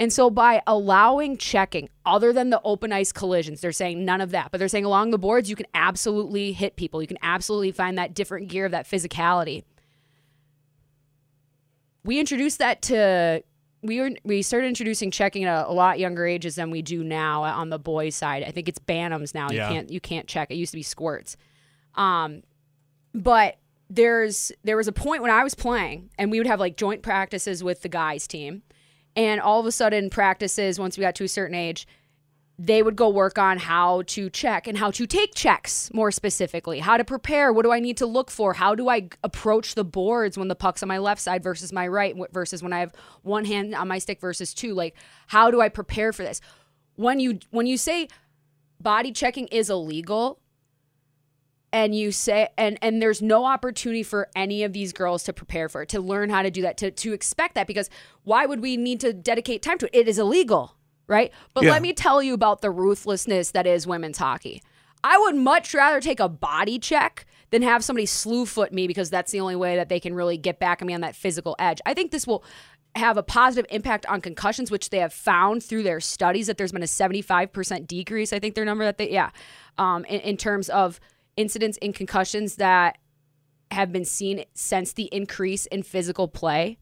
And 0.00 0.12
so 0.12 0.30
by 0.30 0.62
allowing 0.66 1.36
checking, 1.36 1.88
other 2.04 2.32
than 2.32 2.50
the 2.50 2.60
open 2.64 2.92
ice 2.92 3.12
collisions, 3.12 3.60
they're 3.60 3.70
saying 3.70 4.04
none 4.04 4.20
of 4.20 4.32
that, 4.32 4.50
but 4.50 4.58
they're 4.58 4.66
saying 4.66 4.84
along 4.84 5.12
the 5.12 5.18
boards, 5.18 5.48
you 5.48 5.54
can 5.54 5.66
absolutely 5.74 6.52
hit 6.52 6.74
people. 6.74 7.00
You 7.00 7.06
can 7.06 7.18
absolutely 7.22 7.70
find 7.70 7.96
that 7.98 8.14
different 8.14 8.48
gear 8.48 8.64
of 8.64 8.72
that 8.72 8.88
physicality 8.88 9.62
we 12.04 12.18
introduced 12.18 12.58
that 12.58 12.82
to 12.82 13.42
we 13.82 14.00
were 14.00 14.10
we 14.24 14.42
started 14.42 14.68
introducing 14.68 15.10
checking 15.10 15.44
at 15.44 15.64
a, 15.64 15.70
a 15.70 15.72
lot 15.72 15.98
younger 15.98 16.26
ages 16.26 16.54
than 16.54 16.70
we 16.70 16.82
do 16.82 17.02
now 17.02 17.42
on 17.42 17.68
the 17.68 17.78
boys 17.78 18.14
side. 18.14 18.42
I 18.44 18.50
think 18.50 18.68
it's 18.68 18.78
Bantams 18.78 19.34
now. 19.34 19.50
Yeah. 19.50 19.68
You 19.68 19.74
can't 19.74 19.90
you 19.90 20.00
can't 20.00 20.26
check. 20.28 20.50
It 20.50 20.54
used 20.54 20.72
to 20.72 20.78
be 20.78 20.82
squirts. 20.82 21.36
Um 21.94 22.42
but 23.14 23.58
there's 23.90 24.52
there 24.64 24.76
was 24.76 24.88
a 24.88 24.92
point 24.92 25.22
when 25.22 25.30
I 25.30 25.42
was 25.42 25.54
playing 25.54 26.10
and 26.16 26.30
we 26.30 26.38
would 26.38 26.46
have 26.46 26.60
like 26.60 26.76
joint 26.76 27.02
practices 27.02 27.62
with 27.62 27.82
the 27.82 27.88
guys 27.88 28.26
team. 28.26 28.62
And 29.14 29.40
all 29.40 29.60
of 29.60 29.66
a 29.66 29.72
sudden 29.72 30.08
practices 30.08 30.78
once 30.78 30.96
we 30.96 31.02
got 31.02 31.14
to 31.16 31.24
a 31.24 31.28
certain 31.28 31.54
age 31.54 31.86
they 32.58 32.82
would 32.82 32.96
go 32.96 33.08
work 33.08 33.38
on 33.38 33.58
how 33.58 34.02
to 34.02 34.28
check 34.30 34.66
and 34.66 34.76
how 34.76 34.90
to 34.90 35.06
take 35.06 35.34
checks 35.34 35.92
more 35.92 36.10
specifically, 36.10 36.80
how 36.80 36.96
to 36.96 37.04
prepare. 37.04 37.52
What 37.52 37.64
do 37.64 37.72
I 37.72 37.80
need 37.80 37.96
to 37.96 38.06
look 38.06 38.30
for? 38.30 38.54
How 38.54 38.74
do 38.74 38.88
I 38.88 39.08
approach 39.24 39.74
the 39.74 39.84
boards 39.84 40.36
when 40.36 40.48
the 40.48 40.54
puck's 40.54 40.82
on 40.82 40.88
my 40.88 40.98
left 40.98 41.20
side 41.20 41.42
versus 41.42 41.72
my 41.72 41.88
right 41.88 42.14
versus 42.32 42.62
when 42.62 42.72
I 42.72 42.80
have 42.80 42.92
one 43.22 43.44
hand 43.44 43.74
on 43.74 43.88
my 43.88 43.98
stick 43.98 44.20
versus 44.20 44.54
two? 44.54 44.74
Like, 44.74 44.94
how 45.28 45.50
do 45.50 45.60
I 45.60 45.68
prepare 45.68 46.12
for 46.12 46.22
this? 46.22 46.40
When 46.96 47.20
you 47.20 47.38
when 47.50 47.66
you 47.66 47.76
say 47.76 48.08
body 48.78 49.12
checking 49.12 49.46
is 49.48 49.70
illegal, 49.70 50.38
and 51.72 51.94
you 51.94 52.12
say 52.12 52.48
and 52.58 52.78
and 52.82 53.00
there's 53.00 53.22
no 53.22 53.46
opportunity 53.46 54.02
for 54.02 54.28
any 54.36 54.62
of 54.62 54.72
these 54.72 54.92
girls 54.92 55.24
to 55.24 55.32
prepare 55.32 55.68
for 55.68 55.82
it 55.82 55.88
to 55.88 56.00
learn 56.00 56.28
how 56.28 56.42
to 56.42 56.50
do 56.50 56.62
that 56.62 56.76
to 56.76 56.90
to 56.90 57.12
expect 57.12 57.54
that 57.54 57.66
because 57.66 57.88
why 58.24 58.44
would 58.44 58.60
we 58.60 58.76
need 58.76 59.00
to 59.00 59.12
dedicate 59.12 59.62
time 59.62 59.78
to 59.78 59.86
it 59.96 60.02
it 60.02 60.08
is 60.08 60.18
illegal 60.18 60.76
right 61.06 61.32
but 61.54 61.64
Yeah. 61.64 61.72
let 61.72 61.82
me 61.82 61.92
tell 61.92 62.22
you 62.22 62.34
about 62.34 62.60
the 62.60 62.70
ruthlessness 62.70 63.50
that 63.52 63.66
is 63.66 63.86
women's 63.86 64.18
hockey 64.18 64.62
i 65.04 65.18
would 65.18 65.36
much 65.36 65.74
rather 65.74 66.00
take 66.00 66.20
a 66.20 66.28
body 66.28 66.78
check 66.78 67.26
than 67.50 67.62
have 67.62 67.84
somebody 67.84 68.06
slew 68.06 68.46
foot 68.46 68.72
me 68.72 68.86
because 68.86 69.10
that's 69.10 69.32
the 69.32 69.40
only 69.40 69.56
way 69.56 69.76
that 69.76 69.88
they 69.88 70.00
can 70.00 70.14
really 70.14 70.38
get 70.38 70.58
back 70.58 70.80
at 70.80 70.86
me 70.86 70.94
on 70.94 71.00
that 71.00 71.16
physical 71.16 71.56
edge 71.58 71.80
i 71.86 71.94
think 71.94 72.10
this 72.10 72.26
will 72.26 72.44
have 72.94 73.16
a 73.16 73.22
positive 73.22 73.66
impact 73.70 74.04
on 74.06 74.20
concussions, 74.20 74.70
which 74.70 74.90
they 74.90 74.98
have 74.98 75.12
found 75.12 75.62
through 75.62 75.82
their 75.82 76.00
studies 76.00 76.46
that 76.46 76.58
there's 76.58 76.72
been 76.72 76.82
a 76.82 76.86
75% 76.86 77.86
decrease. 77.86 78.32
I 78.32 78.38
think 78.38 78.54
their 78.54 78.64
number 78.64 78.84
that 78.84 78.98
they, 78.98 79.10
yeah, 79.10 79.30
um, 79.78 80.04
in, 80.04 80.20
in 80.20 80.36
terms 80.36 80.68
of 80.68 81.00
incidents 81.36 81.78
in 81.78 81.94
concussions 81.94 82.56
that 82.56 82.98
have 83.70 83.92
been 83.92 84.04
seen 84.04 84.44
since 84.52 84.92
the 84.92 85.04
increase 85.04 85.64
in 85.66 85.82
physical 85.82 86.28
play. 86.28 86.78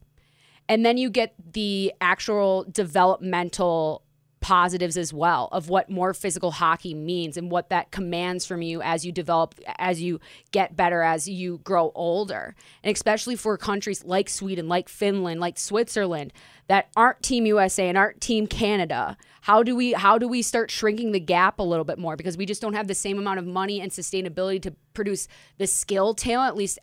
And 0.67 0.85
then 0.85 0.97
you 0.97 1.09
get 1.09 1.33
the 1.53 1.93
actual 2.01 2.65
developmental 2.69 4.03
positives 4.41 4.97
as 4.97 5.13
well 5.13 5.47
of 5.51 5.69
what 5.69 5.89
more 5.89 6.13
physical 6.13 6.51
hockey 6.51 6.93
means 6.93 7.37
and 7.37 7.51
what 7.51 7.69
that 7.69 7.91
commands 7.91 8.45
from 8.45 8.61
you 8.61 8.81
as 8.81 9.05
you 9.05 9.11
develop, 9.11 9.55
as 9.77 10.01
you 10.01 10.19
get 10.51 10.75
better, 10.75 11.03
as 11.03 11.29
you 11.29 11.59
grow 11.63 11.91
older. 11.93 12.55
And 12.83 12.93
especially 12.93 13.35
for 13.35 13.55
countries 13.57 14.03
like 14.03 14.27
Sweden, 14.27 14.67
like 14.67 14.89
Finland, 14.89 15.39
like 15.39 15.59
Switzerland 15.59 16.33
that 16.67 16.89
aren't 16.95 17.21
Team 17.21 17.45
USA 17.45 17.87
and 17.87 17.97
aren't 17.97 18.19
Team 18.19 18.47
Canada. 18.47 19.15
How 19.41 19.61
do 19.61 19.75
we 19.75 19.93
how 19.93 20.17
do 20.17 20.27
we 20.27 20.41
start 20.41 20.71
shrinking 20.71 21.11
the 21.11 21.19
gap 21.19 21.59
a 21.59 21.63
little 21.63 21.85
bit 21.85 21.99
more 21.99 22.15
because 22.15 22.35
we 22.35 22.45
just 22.45 22.61
don't 22.61 22.73
have 22.73 22.87
the 22.87 22.95
same 22.95 23.19
amount 23.19 23.39
of 23.39 23.45
money 23.45 23.79
and 23.79 23.91
sustainability 23.91 24.61
to 24.63 24.73
produce 24.93 25.27
the 25.57 25.67
skill 25.67 26.13
talent 26.13 26.49
at 26.49 26.57
least 26.57 26.79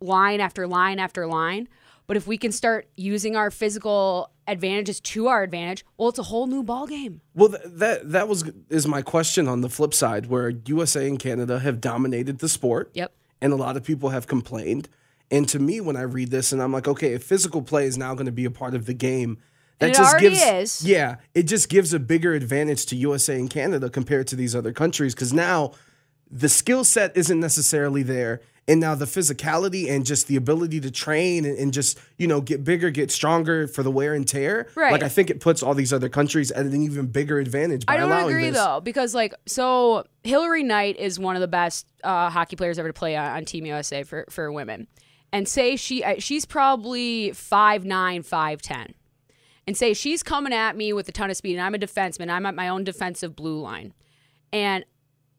line 0.00 0.40
after 0.40 0.66
line 0.66 0.98
after 0.98 1.26
line. 1.26 1.68
But 2.06 2.16
if 2.16 2.26
we 2.26 2.36
can 2.36 2.52
start 2.52 2.88
using 2.96 3.34
our 3.34 3.50
physical 3.50 4.30
advantages 4.46 5.00
to 5.00 5.28
our 5.28 5.42
advantage, 5.42 5.84
well, 5.96 6.10
it's 6.10 6.18
a 6.18 6.24
whole 6.24 6.46
new 6.46 6.62
ball 6.62 6.86
game. 6.86 7.20
Well, 7.34 7.50
th- 7.50 7.62
that 7.64 8.10
that 8.12 8.28
was 8.28 8.50
is 8.68 8.86
my 8.86 9.00
question 9.02 9.48
on 9.48 9.62
the 9.62 9.70
flip 9.70 9.94
side, 9.94 10.26
where 10.26 10.50
USA 10.66 11.08
and 11.08 11.18
Canada 11.18 11.60
have 11.60 11.80
dominated 11.80 12.38
the 12.40 12.48
sport. 12.48 12.90
Yep. 12.94 13.12
And 13.40 13.52
a 13.52 13.56
lot 13.56 13.76
of 13.76 13.84
people 13.84 14.10
have 14.10 14.26
complained. 14.26 14.88
And 15.30 15.48
to 15.48 15.58
me, 15.58 15.80
when 15.80 15.96
I 15.96 16.02
read 16.02 16.30
this, 16.30 16.52
and 16.52 16.62
I'm 16.62 16.72
like, 16.72 16.86
okay, 16.86 17.14
if 17.14 17.24
physical 17.24 17.62
play 17.62 17.86
is 17.86 17.96
now 17.96 18.14
going 18.14 18.26
to 18.26 18.32
be 18.32 18.44
a 18.44 18.50
part 18.50 18.74
of 18.74 18.84
the 18.86 18.94
game, 18.94 19.38
that 19.78 19.86
And 19.86 19.94
it 19.94 19.96
just 19.98 20.12
already 20.12 20.28
gives 20.30 20.42
is. 20.82 20.86
yeah, 20.86 21.16
it 21.34 21.44
just 21.44 21.68
gives 21.68 21.92
a 21.94 21.98
bigger 21.98 22.34
advantage 22.34 22.86
to 22.86 22.96
USA 22.96 23.36
and 23.36 23.48
Canada 23.50 23.88
compared 23.88 24.26
to 24.28 24.36
these 24.36 24.54
other 24.54 24.72
countries 24.72 25.14
because 25.14 25.32
now 25.32 25.72
the 26.30 26.48
skill 26.48 26.84
set 26.84 27.16
isn't 27.16 27.40
necessarily 27.40 28.02
there. 28.02 28.40
And 28.66 28.80
now 28.80 28.94
the 28.94 29.04
physicality 29.04 29.90
and 29.90 30.06
just 30.06 30.26
the 30.26 30.36
ability 30.36 30.80
to 30.80 30.90
train 30.90 31.44
and, 31.44 31.58
and 31.58 31.72
just, 31.72 31.98
you 32.16 32.26
know, 32.26 32.40
get 32.40 32.64
bigger, 32.64 32.90
get 32.90 33.10
stronger 33.10 33.68
for 33.68 33.82
the 33.82 33.90
wear 33.90 34.14
and 34.14 34.26
tear. 34.26 34.68
Right. 34.74 34.90
Like 34.90 35.02
I 35.02 35.08
think 35.10 35.28
it 35.28 35.40
puts 35.40 35.62
all 35.62 35.74
these 35.74 35.92
other 35.92 36.08
countries 36.08 36.50
at 36.50 36.64
an 36.64 36.74
even 36.82 37.06
bigger 37.08 37.38
advantage 37.38 37.84
I 37.86 37.98
don't 37.98 38.10
agree 38.10 38.50
this. 38.50 38.56
though, 38.56 38.80
because 38.80 39.14
like 39.14 39.34
so 39.46 40.06
Hilary 40.22 40.62
Knight 40.62 40.96
is 40.96 41.18
one 41.18 41.36
of 41.36 41.40
the 41.40 41.48
best 41.48 41.86
uh, 42.02 42.30
hockey 42.30 42.56
players 42.56 42.78
ever 42.78 42.88
to 42.88 42.94
play 42.94 43.16
on, 43.16 43.36
on 43.36 43.44
Team 43.44 43.66
USA 43.66 44.02
for 44.02 44.24
for 44.30 44.50
women, 44.50 44.86
and 45.32 45.46
say 45.46 45.76
she 45.76 46.02
she's 46.18 46.46
probably 46.46 47.32
five 47.32 47.84
nine, 47.84 48.22
five 48.22 48.62
ten, 48.62 48.94
and 49.66 49.76
say 49.76 49.92
she's 49.92 50.22
coming 50.22 50.54
at 50.54 50.74
me 50.74 50.94
with 50.94 51.06
a 51.08 51.12
ton 51.12 51.28
of 51.28 51.36
speed, 51.36 51.56
and 51.56 51.62
I'm 51.62 51.74
a 51.74 51.78
defenseman, 51.78 52.30
I'm 52.30 52.46
at 52.46 52.54
my 52.54 52.68
own 52.68 52.84
defensive 52.84 53.36
blue 53.36 53.60
line, 53.60 53.92
and 54.52 54.86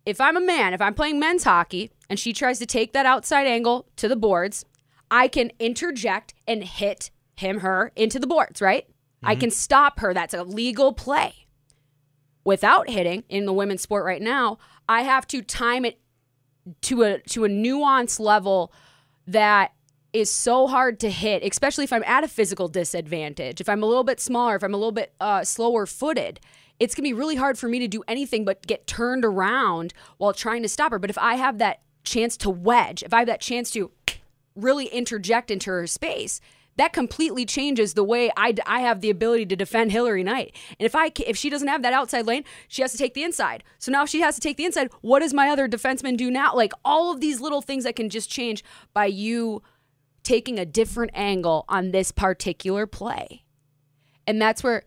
if 0.06 0.22
I'm 0.22 0.38
a 0.38 0.42
man, 0.42 0.74
if 0.74 0.82
I'm 0.82 0.94
playing 0.94 1.20
men's 1.20 1.44
hockey, 1.44 1.90
and 2.10 2.20
she 2.20 2.34
tries 2.34 2.60
to 2.60 2.66
take 2.66 2.94
that 2.94 3.06
outside 3.06 3.48
angle 3.48 3.88
to 3.98 4.08
the 4.08 4.16
boards, 4.16 4.66
I 5.10 5.28
can 5.28 5.52
interject 5.60 6.34
and 6.48 6.64
hit 6.64 7.12
him 7.36 7.60
her 7.60 7.92
into 7.96 8.20
the 8.20 8.28
boards, 8.28 8.62
right? 8.62 8.88
I 9.24 9.36
can 9.36 9.50
stop 9.50 10.02
her. 10.02 10.14
That's 10.14 10.36
a 10.36 10.44
legal 10.44 10.94
play 10.94 11.46
without 12.46 12.90
hitting 12.90 13.24
in 13.28 13.46
the 13.46 13.52
women's 13.52 13.82
sport 13.82 14.06
right 14.06 14.22
now, 14.22 14.58
I 14.88 15.02
have 15.02 15.28
to 15.28 15.42
time 15.42 15.84
it 15.84 16.00
to 16.84 17.04
a 17.04 17.20
to 17.20 17.44
a 17.44 17.50
nuance 17.50 18.20
level 18.20 18.72
that 19.28 19.74
is 20.14 20.32
so 20.32 20.68
hard 20.68 21.00
to 21.02 21.10
hit, 21.10 21.44
especially 21.44 21.84
if 21.84 21.92
I'm 21.92 22.04
at 22.06 22.24
a 22.24 22.28
physical 22.28 22.70
disadvantage. 22.70 23.60
If 23.60 23.68
I'm 23.68 23.84
a 23.84 23.86
little 23.86 24.06
bit 24.06 24.22
smaller, 24.22 24.56
if 24.56 24.64
I'm 24.64 24.74
a 24.74 24.78
little 24.78 24.94
bit 24.94 25.14
uh, 25.20 25.44
slower 25.44 25.86
footed, 25.86 26.40
it's 26.80 26.96
gonna 26.96 27.04
be 27.04 27.14
really 27.14 27.36
hard 27.36 27.58
for 27.58 27.68
me 27.68 27.80
to 27.80 27.88
do 27.88 28.04
anything 28.08 28.46
but 28.46 28.66
get 28.66 28.88
turned 28.88 29.26
around 29.26 29.94
while 30.18 30.32
trying 30.32 30.62
to 30.62 30.70
stop 30.70 30.92
her. 30.92 31.00
But 31.00 31.10
if 31.10 31.18
I 31.18 31.36
have 31.36 31.58
that 31.58 31.82
chance 32.06 32.38
to 32.38 32.50
wedge, 32.50 33.04
if 33.04 33.14
I 33.14 33.20
have 33.20 33.28
that 33.28 33.42
chance 33.42 33.72
to 33.72 33.92
really 34.56 34.86
interject 34.86 35.52
into 35.52 35.70
her 35.70 35.88
space, 35.88 36.40
that 36.78 36.94
completely 36.94 37.46
changes 37.46 37.94
the 37.94 38.04
way 38.04 38.32
I, 38.36 38.54
I 38.66 38.82
have 38.82 39.02
the 39.02 39.10
ability 39.10 39.46
to 39.48 39.56
defend 39.56 39.92
Hilary 39.92 40.24
Knight. 40.24 40.56
And 40.80 40.86
if 40.86 40.96
I 40.96 41.12
if 41.26 41.38
she 41.38 41.50
doesn't 41.50 41.68
have 41.68 41.84
that 41.84 41.94
outside 41.94 42.26
lane, 42.26 42.44
she 42.68 42.82
has 42.82 42.92
to 42.92 42.98
take 42.98 43.14
the 43.14 43.24
inside. 43.24 43.64
So 43.80 43.92
now 43.92 44.06
she 44.06 44.22
has 44.22 44.36
to 44.36 44.42
take 44.42 44.58
the 44.58 44.66
inside, 44.66 44.90
what 45.02 45.20
does 45.20 45.34
my 45.34 45.50
other 45.50 45.70
defenseman 45.70 46.18
do 46.18 46.30
now? 46.30 46.54
Like 46.54 46.74
all 46.84 47.14
of 47.14 47.22
these 47.22 47.40
little 47.40 47.62
things 47.62 47.86
that 47.86 47.96
can 47.96 48.10
just 48.10 48.30
change 48.30 48.64
by 48.94 49.06
you 49.06 49.62
taking 50.24 50.60
a 50.60 50.66
different 50.66 51.12
angle 51.14 51.64
on 51.70 51.92
this 51.92 52.12
particular 52.12 52.86
play. 52.86 53.44
And 54.28 54.42
that's 54.42 54.64
where 54.64 54.84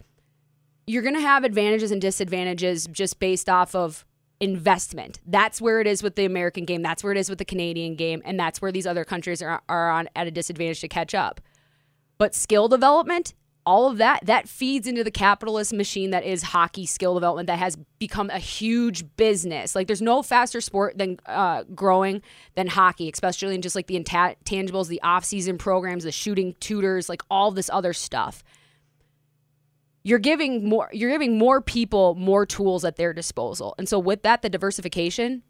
you're 0.86 1.02
going 1.02 1.14
to 1.14 1.20
have 1.20 1.44
advantages 1.44 1.90
and 1.90 2.00
disadvantages 2.00 2.86
just 2.90 3.20
based 3.20 3.48
off 3.48 3.74
of 3.74 4.04
investment. 4.40 5.20
That's 5.26 5.60
where 5.60 5.80
it 5.80 5.86
is 5.86 6.02
with 6.02 6.16
the 6.16 6.24
American 6.24 6.64
game. 6.64 6.82
That's 6.82 7.02
where 7.02 7.12
it 7.12 7.18
is 7.18 7.28
with 7.28 7.38
the 7.38 7.44
Canadian 7.44 7.96
game. 7.96 8.22
And 8.24 8.38
that's 8.38 8.62
where 8.62 8.72
these 8.72 8.86
other 8.86 9.04
countries 9.04 9.42
are, 9.42 9.62
are 9.68 9.90
on 9.90 10.08
at 10.14 10.26
a 10.26 10.30
disadvantage 10.30 10.80
to 10.80 10.88
catch 10.88 11.14
up. 11.14 11.40
But 12.18 12.34
skill 12.34 12.68
development, 12.68 13.34
all 13.66 13.90
of 13.90 13.98
that, 13.98 14.20
that 14.24 14.48
feeds 14.48 14.86
into 14.86 15.04
the 15.04 15.10
capitalist 15.10 15.72
machine 15.72 16.10
that 16.10 16.24
is 16.24 16.42
hockey 16.42 16.86
skill 16.86 17.14
development 17.14 17.48
that 17.48 17.58
has 17.58 17.76
become 17.98 18.30
a 18.30 18.38
huge 18.38 19.04
business. 19.16 19.74
Like 19.74 19.86
there's 19.86 20.02
no 20.02 20.22
faster 20.22 20.60
sport 20.60 20.96
than 20.98 21.18
uh, 21.26 21.64
growing 21.74 22.22
than 22.54 22.68
hockey, 22.68 23.10
especially 23.12 23.54
in 23.54 23.62
just 23.62 23.76
like 23.76 23.86
the 23.86 23.98
intangibles, 23.98 24.88
the 24.88 25.02
off-season 25.02 25.58
programs, 25.58 26.04
the 26.04 26.12
shooting 26.12 26.54
tutors, 26.60 27.08
like 27.08 27.22
all 27.30 27.50
this 27.50 27.68
other 27.70 27.92
stuff 27.92 28.42
you're 30.08 30.18
giving 30.18 30.68
more 30.68 30.88
you're 30.92 31.10
giving 31.10 31.36
more 31.38 31.60
people 31.60 32.14
more 32.14 32.46
tools 32.46 32.84
at 32.84 32.96
their 32.96 33.12
disposal 33.12 33.74
and 33.78 33.88
so 33.88 33.98
with 33.98 34.22
that 34.22 34.42
the 34.42 34.48
diversification 34.48 35.42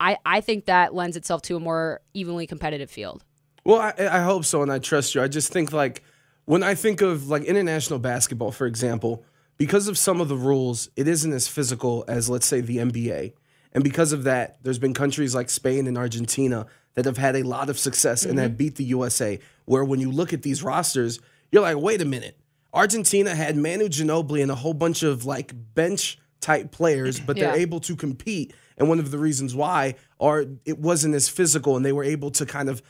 i 0.00 0.16
i 0.24 0.40
think 0.40 0.66
that 0.66 0.94
lends 0.94 1.16
itself 1.16 1.42
to 1.42 1.56
a 1.56 1.60
more 1.60 2.00
evenly 2.14 2.46
competitive 2.46 2.90
field 2.90 3.24
Well, 3.66 3.80
I, 3.80 3.94
I 3.98 4.20
hope 4.20 4.44
so, 4.44 4.62
and 4.62 4.70
I 4.70 4.78
trust 4.78 5.16
you. 5.16 5.20
I 5.20 5.26
just 5.26 5.52
think 5.52 5.72
like 5.72 6.04
when 6.44 6.62
I 6.62 6.76
think 6.76 7.00
of 7.00 7.28
like 7.28 7.42
international 7.42 7.98
basketball, 7.98 8.52
for 8.52 8.64
example, 8.64 9.24
because 9.58 9.88
of 9.88 9.98
some 9.98 10.20
of 10.20 10.28
the 10.28 10.36
rules, 10.36 10.88
it 10.94 11.08
isn't 11.08 11.32
as 11.32 11.48
physical 11.48 12.04
as 12.06 12.30
let's 12.30 12.46
say 12.46 12.60
the 12.60 12.76
NBA, 12.76 13.32
and 13.72 13.82
because 13.82 14.12
of 14.12 14.22
that, 14.22 14.58
there's 14.62 14.78
been 14.78 14.94
countries 14.94 15.34
like 15.34 15.50
Spain 15.50 15.88
and 15.88 15.98
Argentina 15.98 16.66
that 16.94 17.06
have 17.06 17.18
had 17.18 17.34
a 17.34 17.42
lot 17.42 17.68
of 17.68 17.76
success 17.76 18.22
and 18.22 18.34
mm-hmm. 18.34 18.42
have 18.42 18.56
beat 18.56 18.76
the 18.76 18.84
USA. 18.84 19.40
Where 19.64 19.84
when 19.84 19.98
you 19.98 20.12
look 20.12 20.32
at 20.32 20.42
these 20.42 20.62
rosters, 20.62 21.18
you're 21.50 21.62
like, 21.62 21.76
wait 21.76 22.00
a 22.00 22.04
minute, 22.04 22.38
Argentina 22.76 23.34
had 23.34 23.56
Manu 23.56 23.88
Ginobili 23.88 24.42
and 24.42 24.50
a 24.50 24.54
whole 24.54 24.74
bunch 24.74 25.02
of 25.02 25.24
like 25.24 25.52
bench 25.74 26.18
type 26.40 26.70
players, 26.70 27.18
but 27.18 27.36
they're 27.36 27.56
able 27.56 27.80
to 27.80 27.96
compete. 27.96 28.54
And 28.76 28.88
one 28.88 28.98
of 28.98 29.10
the 29.10 29.18
reasons 29.18 29.54
why 29.54 29.94
are 30.20 30.44
it 30.66 30.78
wasn't 30.78 31.14
as 31.14 31.28
physical, 31.28 31.76
and 31.76 31.84
they 31.84 31.92
were 31.92 32.04
able 32.04 32.30
to 32.32 32.44
kind 32.44 32.68
of 32.68 32.82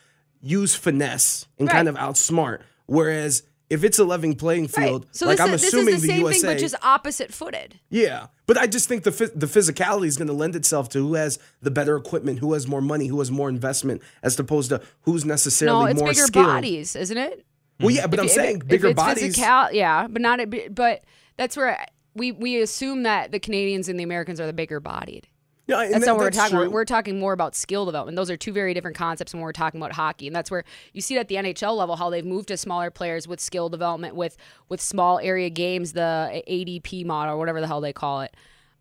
use 0.42 0.74
finesse 0.74 1.46
and 1.58 1.70
kind 1.70 1.88
of 1.88 1.94
outsmart. 1.94 2.62
Whereas 2.86 3.44
if 3.70 3.82
it's 3.84 3.98
a 3.98 4.04
level 4.04 4.34
playing 4.34 4.68
field, 4.68 5.06
so 5.12 5.26
like 5.26 5.40
I'm 5.40 5.54
is, 5.54 5.62
this 5.62 5.72
assuming 5.72 5.94
is 5.94 6.02
the, 6.02 6.08
the, 6.08 6.14
same 6.14 6.20
USA, 6.22 6.40
thing 6.40 6.50
but 6.50 6.58
just 6.58 6.74
opposite 6.82 7.32
footed 7.32 7.80
yeah. 7.88 8.26
But 8.46 8.58
I 8.58 8.66
just 8.66 8.88
think 8.88 9.04
the 9.04 9.10
the 9.10 9.46
physicality 9.46 10.06
is 10.06 10.16
going 10.16 10.28
to 10.28 10.34
lend 10.34 10.56
itself 10.56 10.88
to 10.90 10.98
who 10.98 11.14
has 11.14 11.38
the 11.62 11.70
better 11.70 11.96
equipment, 11.96 12.40
who 12.40 12.52
has 12.52 12.66
more 12.66 12.80
money, 12.80 13.06
who 13.06 13.20
has 13.20 13.30
more 13.30 13.48
investment, 13.48 14.02
as 14.22 14.38
opposed 14.38 14.70
to 14.70 14.80
who's 15.02 15.24
necessarily 15.24 15.84
no 15.84 15.90
it's 15.90 16.00
more 16.00 16.08
bigger 16.10 16.26
skilled. 16.26 16.46
bodies 16.46 16.96
isn't 16.96 17.16
it 17.16 17.45
Well, 17.80 17.90
yeah, 17.90 18.06
but 18.06 18.18
I'm 18.20 18.26
If- 18.26 18.32
saying 18.32 18.56
if, 18.62 18.66
bigger 18.68 18.88
if 18.88 18.96
bodies. 18.96 19.22
physical, 19.36 19.68
yeah 19.72 20.06
but 20.08 20.22
not 20.22 20.40
a, 20.40 20.68
but 20.70 21.02
that's 21.36 21.56
where 21.56 21.84
we 22.14 22.32
we 22.32 22.60
assume 22.62 23.02
that 23.04 23.32
the 23.32 23.38
canadians 23.40 23.88
and 23.88 23.98
the 24.00 24.04
americans 24.04 24.40
are 24.40 24.46
the 24.46 24.52
bigger 24.54 24.80
bodied 24.80 25.28
Yeah, 25.68 25.80
and 25.82 25.92
That's 25.92 26.04
that- 26.04 26.12
not 26.12 26.16
what 26.16 26.24
we're 26.24 26.30
talking 26.30 26.50
true. 26.56 26.62
about. 26.62 26.72
We're 26.72 26.84
talking 26.84 27.18
more 27.18 27.32
about 27.32 27.56
skill 27.56 27.84
development. 27.86 28.14
Those 28.14 28.30
are 28.30 28.36
two 28.36 28.52
very 28.52 28.72
different 28.72 28.96
concepts 28.96 29.34
when 29.34 29.42
we're 29.42 29.50
talking 29.52 29.80
about 29.80 29.90
hockey. 29.92 30.28
And 30.28 30.36
that's 30.36 30.48
where 30.48 30.62
you 30.92 31.00
see 31.00 31.16
it 31.16 31.18
at 31.18 31.26
the 31.26 31.34
NHL 31.34 31.76
level 31.76 31.96
how 31.96 32.08
they've 32.08 32.24
moved 32.24 32.46
to 32.48 32.56
smaller 32.56 32.88
players 32.88 33.26
with 33.26 33.40
skill 33.40 33.68
development 33.68 34.14
with 34.14 34.36
with 34.68 34.80
small 34.80 35.18
area 35.18 35.50
games, 35.50 35.92
the 35.92 36.40
ADP 36.48 37.04
model 37.04 37.34
or 37.34 37.36
whatever 37.38 37.60
the 37.60 37.66
hell 37.66 37.80
they 37.80 37.92
call 37.92 38.20
it. 38.22 38.32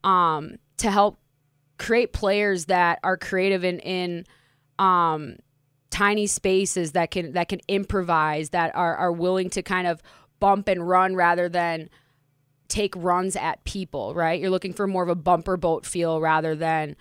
um, 0.04 0.58
to 0.78 0.92
help 0.92 1.18
create 1.80 2.14
players 2.14 2.66
that 2.66 3.00
are 3.04 3.18
creative 3.18 3.64
in 3.66 3.80
in 3.80 4.26
um, 4.78 5.38
tiny 5.96 6.28
spaces 6.28 6.92
that 6.92 7.10
can 7.10 7.32
that 7.32 7.48
can 7.48 7.62
improvise 7.70 8.50
that 8.50 8.76
are 8.76 8.98
are 8.98 9.14
willing 9.14 9.50
to 9.50 9.62
kind 9.62 9.88
of 9.88 10.02
bump 10.42 10.68
and 10.68 10.86
run 10.86 11.16
rather 11.16 11.48
than 11.48 11.90
take 12.68 12.94
runs 12.98 13.38
at 13.38 13.64
people 13.64 14.14
right? 14.14 14.42
You're 14.42 14.50
looking 14.50 14.74
for 14.74 14.88
more 14.88 15.04
of 15.04 15.08
a 15.10 15.16
bumper 15.16 15.56
boat 15.56 15.86
feel 15.86 16.20
rather 16.20 16.54
than 16.54 16.98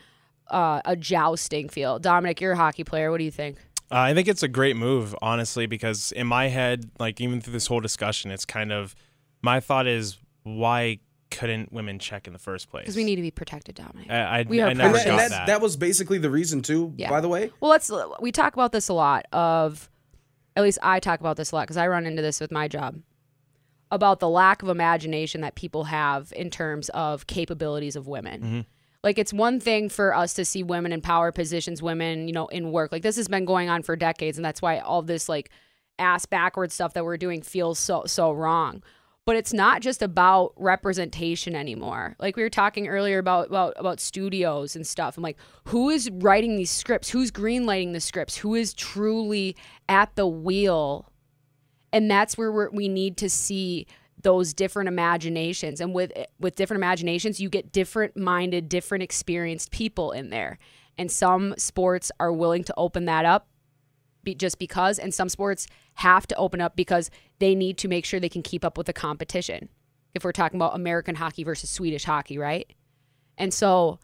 uh, 0.49 0.81
a 0.85 0.95
jousting 0.95 1.69
feel. 1.69 1.99
Dominic 1.99 2.41
you're 2.41 2.53
a 2.53 2.57
hockey 2.57 2.85
player. 2.85 3.11
What 3.11 3.19
do 3.19 3.25
you 3.25 3.33
think? 3.33 3.57
Uh, 3.91 3.99
I 3.99 4.15
think 4.15 4.29
it's 4.29 4.45
a 4.45 4.49
great 4.49 4.77
move, 4.77 5.15
honestly, 5.21 5.67
because 5.67 6.13
in 6.13 6.29
my 6.29 6.47
head, 6.47 6.89
like 7.01 7.21
even 7.21 7.41
through 7.41 7.53
this 7.53 7.67
whole 7.67 7.81
discussion, 7.81 8.31
it's 8.31 8.45
kind 8.45 8.71
of 8.71 8.95
my 9.43 9.59
thought 9.59 9.89
is 9.89 10.19
why 10.45 11.01
couldn't 11.39 11.73
women 11.73 11.99
check 11.99 12.27
in 12.27 12.33
the 12.33 12.39
first 12.39 12.71
place? 12.71 12.85
because 12.85 12.97
we 12.97 13.05
need 13.05 13.17
to 13.17 13.23
be 13.23 13.31
protected 13.31 13.75
dominic 13.75 14.11
I, 14.11 14.41
I, 14.41 14.43
we 14.49 14.61
are 14.61 14.69
I 14.69 14.73
never 14.73 14.97
that, 14.97 15.05
got 15.05 15.11
and 15.11 15.19
that. 15.19 15.31
that, 15.31 15.47
that 15.47 15.61
was 15.61 15.77
basically 15.77 16.19
the 16.19 16.31
reason 16.31 16.63
too. 16.63 16.93
Yeah. 16.97 17.11
By 17.11 17.21
the 17.21 17.29
way, 17.29 17.51
Well, 17.61 17.71
let's 17.71 17.91
we 18.21 18.33
talk 18.33 18.53
about 18.55 18.73
this 18.73 18.89
a 18.89 18.95
lot 18.95 19.27
of 19.33 19.91
at 20.57 20.63
least 20.63 20.79
I 20.83 21.01
talk 21.01 21.21
about 21.21 21.37
this 21.37 21.51
a 21.53 21.57
lot 21.57 21.67
cuz 21.69 21.77
I 21.77 21.87
run 21.89 22.07
into 22.07 22.23
this 22.23 22.41
with 22.41 22.51
my 22.51 22.69
job 22.69 23.01
about 23.91 24.21
the 24.21 24.29
lack 24.29 24.63
of 24.63 24.69
imagination 24.69 25.41
that 25.43 25.55
people 25.55 25.85
have 25.85 26.33
in 26.37 26.51
terms 26.51 26.89
of 26.91 27.27
capabilities 27.27 27.97
of 27.97 28.07
women. 28.09 28.41
Mm-hmm. 28.43 28.61
Like 29.03 29.19
it's 29.19 29.33
one 29.33 29.61
thing 29.61 29.89
for 29.89 30.15
us 30.15 30.33
to 30.35 30.45
see 30.45 30.63
women 30.63 30.91
in 30.93 31.01
power 31.03 31.31
positions, 31.31 31.83
women, 31.83 32.27
you 32.27 32.33
know, 32.33 32.47
in 32.47 32.73
work. 32.73 32.91
Like 32.91 33.03
this 33.03 33.17
has 33.17 33.29
been 33.29 33.45
going 33.45 33.69
on 33.69 33.83
for 33.83 33.97
decades 33.97 34.39
and 34.39 34.45
that's 34.45 34.63
why 34.63 34.79
all 34.79 35.03
this 35.03 35.29
like 35.29 35.51
ass 35.99 36.27
backwards 36.27 36.75
stuff 36.75 36.95
that 36.95 37.05
we're 37.05 37.17
doing 37.17 37.43
feels 37.43 37.79
so 37.79 38.05
so 38.07 38.33
wrong. 38.33 38.83
But 39.27 39.37
it's 39.37 39.55
not 39.55 39.81
just 39.81 40.03
about 40.03 40.53
representation 40.57 41.55
anymore. 41.55 42.15
Like 42.19 42.37
we 42.37 42.43
were 42.43 42.51
talking 42.51 42.89
earlier 42.89 43.19
about 43.19 43.47
about 43.47 43.73
about 43.77 43.99
studios 44.01 44.77
and 44.77 44.87
stuff. 44.87 45.17
I'm 45.17 45.23
like, 45.23 45.39
who 45.65 45.89
is 45.89 46.11
writing 46.11 46.57
these 46.57 46.71
scripts? 46.71 47.09
Who's 47.09 47.31
greenlighting 47.31 47.95
the 47.95 48.01
scripts? 48.01 48.37
Who 48.37 48.55
is 48.55 48.75
truly 48.75 49.57
at 49.89 50.15
the 50.15 50.27
wheel? 50.27 51.11
And 51.91 52.11
that's 52.11 52.37
where 52.37 52.53
we're, 52.53 52.71
we 52.71 52.89
need 52.89 53.17
to 53.19 53.31
see 53.31 53.87
those 54.21 54.53
different 54.53 54.89
imaginations. 54.89 55.81
And 55.81 55.95
with 55.95 56.13
with 56.39 56.57
different 56.57 56.81
imaginations, 56.81 57.41
you 57.41 57.49
get 57.49 57.73
different 57.73 58.17
minded, 58.17 58.69
different 58.69 59.05
experienced 59.05 59.71
people 59.71 60.13
in 60.13 60.29
there. 60.29 60.59
And 60.99 61.11
some 61.11 61.55
sports 61.57 62.13
are 62.21 62.33
willing 62.33 62.65
to 62.65 62.75
open 62.77 63.07
that 63.07 63.25
up 63.25 63.49
be, 64.25 64.35
just 64.35 64.59
because, 64.59 64.99
and 64.99 65.13
some 65.13 65.29
sports 65.29 65.67
have 65.95 66.27
to 66.29 66.37
open 66.37 66.61
up 66.61 66.77
because 66.77 67.11
they 67.39 67.55
need 67.55 67.79
to 67.79 67.89
make 67.89 68.05
sure 68.05 68.19
they 68.19 68.29
can 68.29 68.43
keep 68.43 68.65
up 68.65 68.77
with 68.77 68.87
the 68.87 68.93
competition. 68.93 69.69
If 70.15 70.25
we're 70.25 70.33
talking 70.33 70.59
about 70.59 70.75
American 70.75 71.17
hockey 71.17 71.45
versus 71.45 71.71
Swedish 71.71 72.05
hockey, 72.05 72.39
right? 72.39 72.73
And 73.37 73.53
so, 73.53 73.99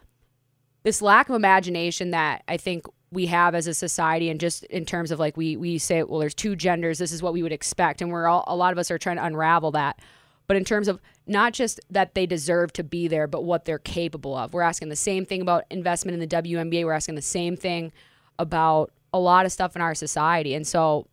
this 0.83 1.01
lack 1.01 1.29
of 1.29 1.35
imagination 1.35 2.11
that 2.11 2.43
I 2.47 2.57
think 2.57 2.85
we 3.11 3.27
have 3.27 3.55
as 3.55 3.67
a 3.67 3.73
society, 3.73 4.29
and 4.29 4.39
just 4.39 4.63
in 4.65 4.85
terms 4.85 5.11
of 5.11 5.19
like 5.19 5.37
we 5.37 5.57
we 5.57 5.77
say, 5.77 6.03
well, 6.03 6.19
there's 6.19 6.33
two 6.33 6.55
genders. 6.55 6.97
This 6.97 7.11
is 7.11 7.21
what 7.21 7.33
we 7.33 7.43
would 7.43 7.51
expect, 7.51 8.01
and 8.01 8.11
we're 8.11 8.27
all 8.27 8.43
a 8.47 8.55
lot 8.55 8.71
of 8.71 8.77
us 8.77 8.89
are 8.91 8.97
trying 8.97 9.17
to 9.17 9.25
unravel 9.25 9.71
that. 9.71 9.99
But 10.47 10.57
in 10.57 10.65
terms 10.65 10.87
of 10.87 10.99
not 11.27 11.53
just 11.53 11.79
that 11.89 12.13
they 12.13 12.25
deserve 12.25 12.73
to 12.73 12.83
be 12.83 13.07
there, 13.07 13.27
but 13.27 13.43
what 13.43 13.65
they're 13.65 13.79
capable 13.79 14.35
of. 14.35 14.53
We're 14.53 14.63
asking 14.63 14.89
the 14.89 14.95
same 14.95 15.25
thing 15.25 15.41
about 15.41 15.63
investment 15.69 16.13
in 16.13 16.19
the 16.19 16.27
WNBA. 16.27 16.83
We're 16.83 16.91
asking 16.91 17.15
the 17.15 17.21
same 17.21 17.55
thing 17.55 17.91
about 18.37 18.91
a 19.13 19.19
lot 19.19 19.45
of 19.45 19.51
stuff 19.51 19.75
in 19.75 19.81
our 19.81 19.95
society. 19.95 20.53
And 20.53 20.65
so 20.65 21.07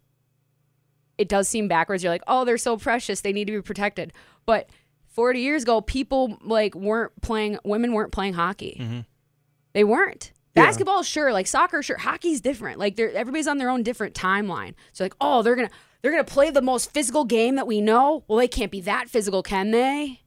it 1.16 1.28
does 1.28 1.48
seem 1.48 1.68
backwards. 1.68 2.02
You're 2.02 2.12
like, 2.12 2.22
oh, 2.26 2.44
they're 2.44 2.58
so 2.58 2.76
precious. 2.76 3.20
They 3.20 3.32
need 3.32 3.46
to 3.46 3.52
be 3.52 3.62
protected. 3.62 4.12
But 4.46 4.70
40 5.08 5.40
years 5.40 5.62
ago, 5.64 5.80
people 5.80 6.38
like 6.42 6.74
weren't 6.74 7.20
playing, 7.22 7.58
women 7.64 7.92
weren't 7.92 8.12
playing 8.12 8.34
hockey. 8.34 8.78
Mm-hmm. 8.80 9.00
They 9.72 9.84
weren't. 9.84 10.32
Yeah. 10.54 10.64
Basketball, 10.64 11.02
sure. 11.02 11.32
Like 11.32 11.46
soccer, 11.46 11.82
sure. 11.82 11.98
Hockey's 11.98 12.40
different. 12.40 12.78
Like 12.78 12.96
they're 12.96 13.12
everybody's 13.12 13.46
on 13.46 13.58
their 13.58 13.70
own 13.70 13.82
different 13.82 14.14
timeline. 14.14 14.74
So 14.92 15.04
like, 15.04 15.14
oh, 15.20 15.42
they're 15.42 15.54
gonna 15.54 15.70
they're 16.02 16.10
gonna 16.10 16.24
play 16.24 16.50
the 16.50 16.62
most 16.62 16.92
physical 16.92 17.24
game 17.24 17.56
that 17.56 17.66
we 17.66 17.80
know. 17.80 18.24
Well, 18.26 18.38
they 18.38 18.48
can't 18.48 18.72
be 18.72 18.80
that 18.82 19.08
physical, 19.08 19.42
can 19.42 19.70
they? 19.70 20.20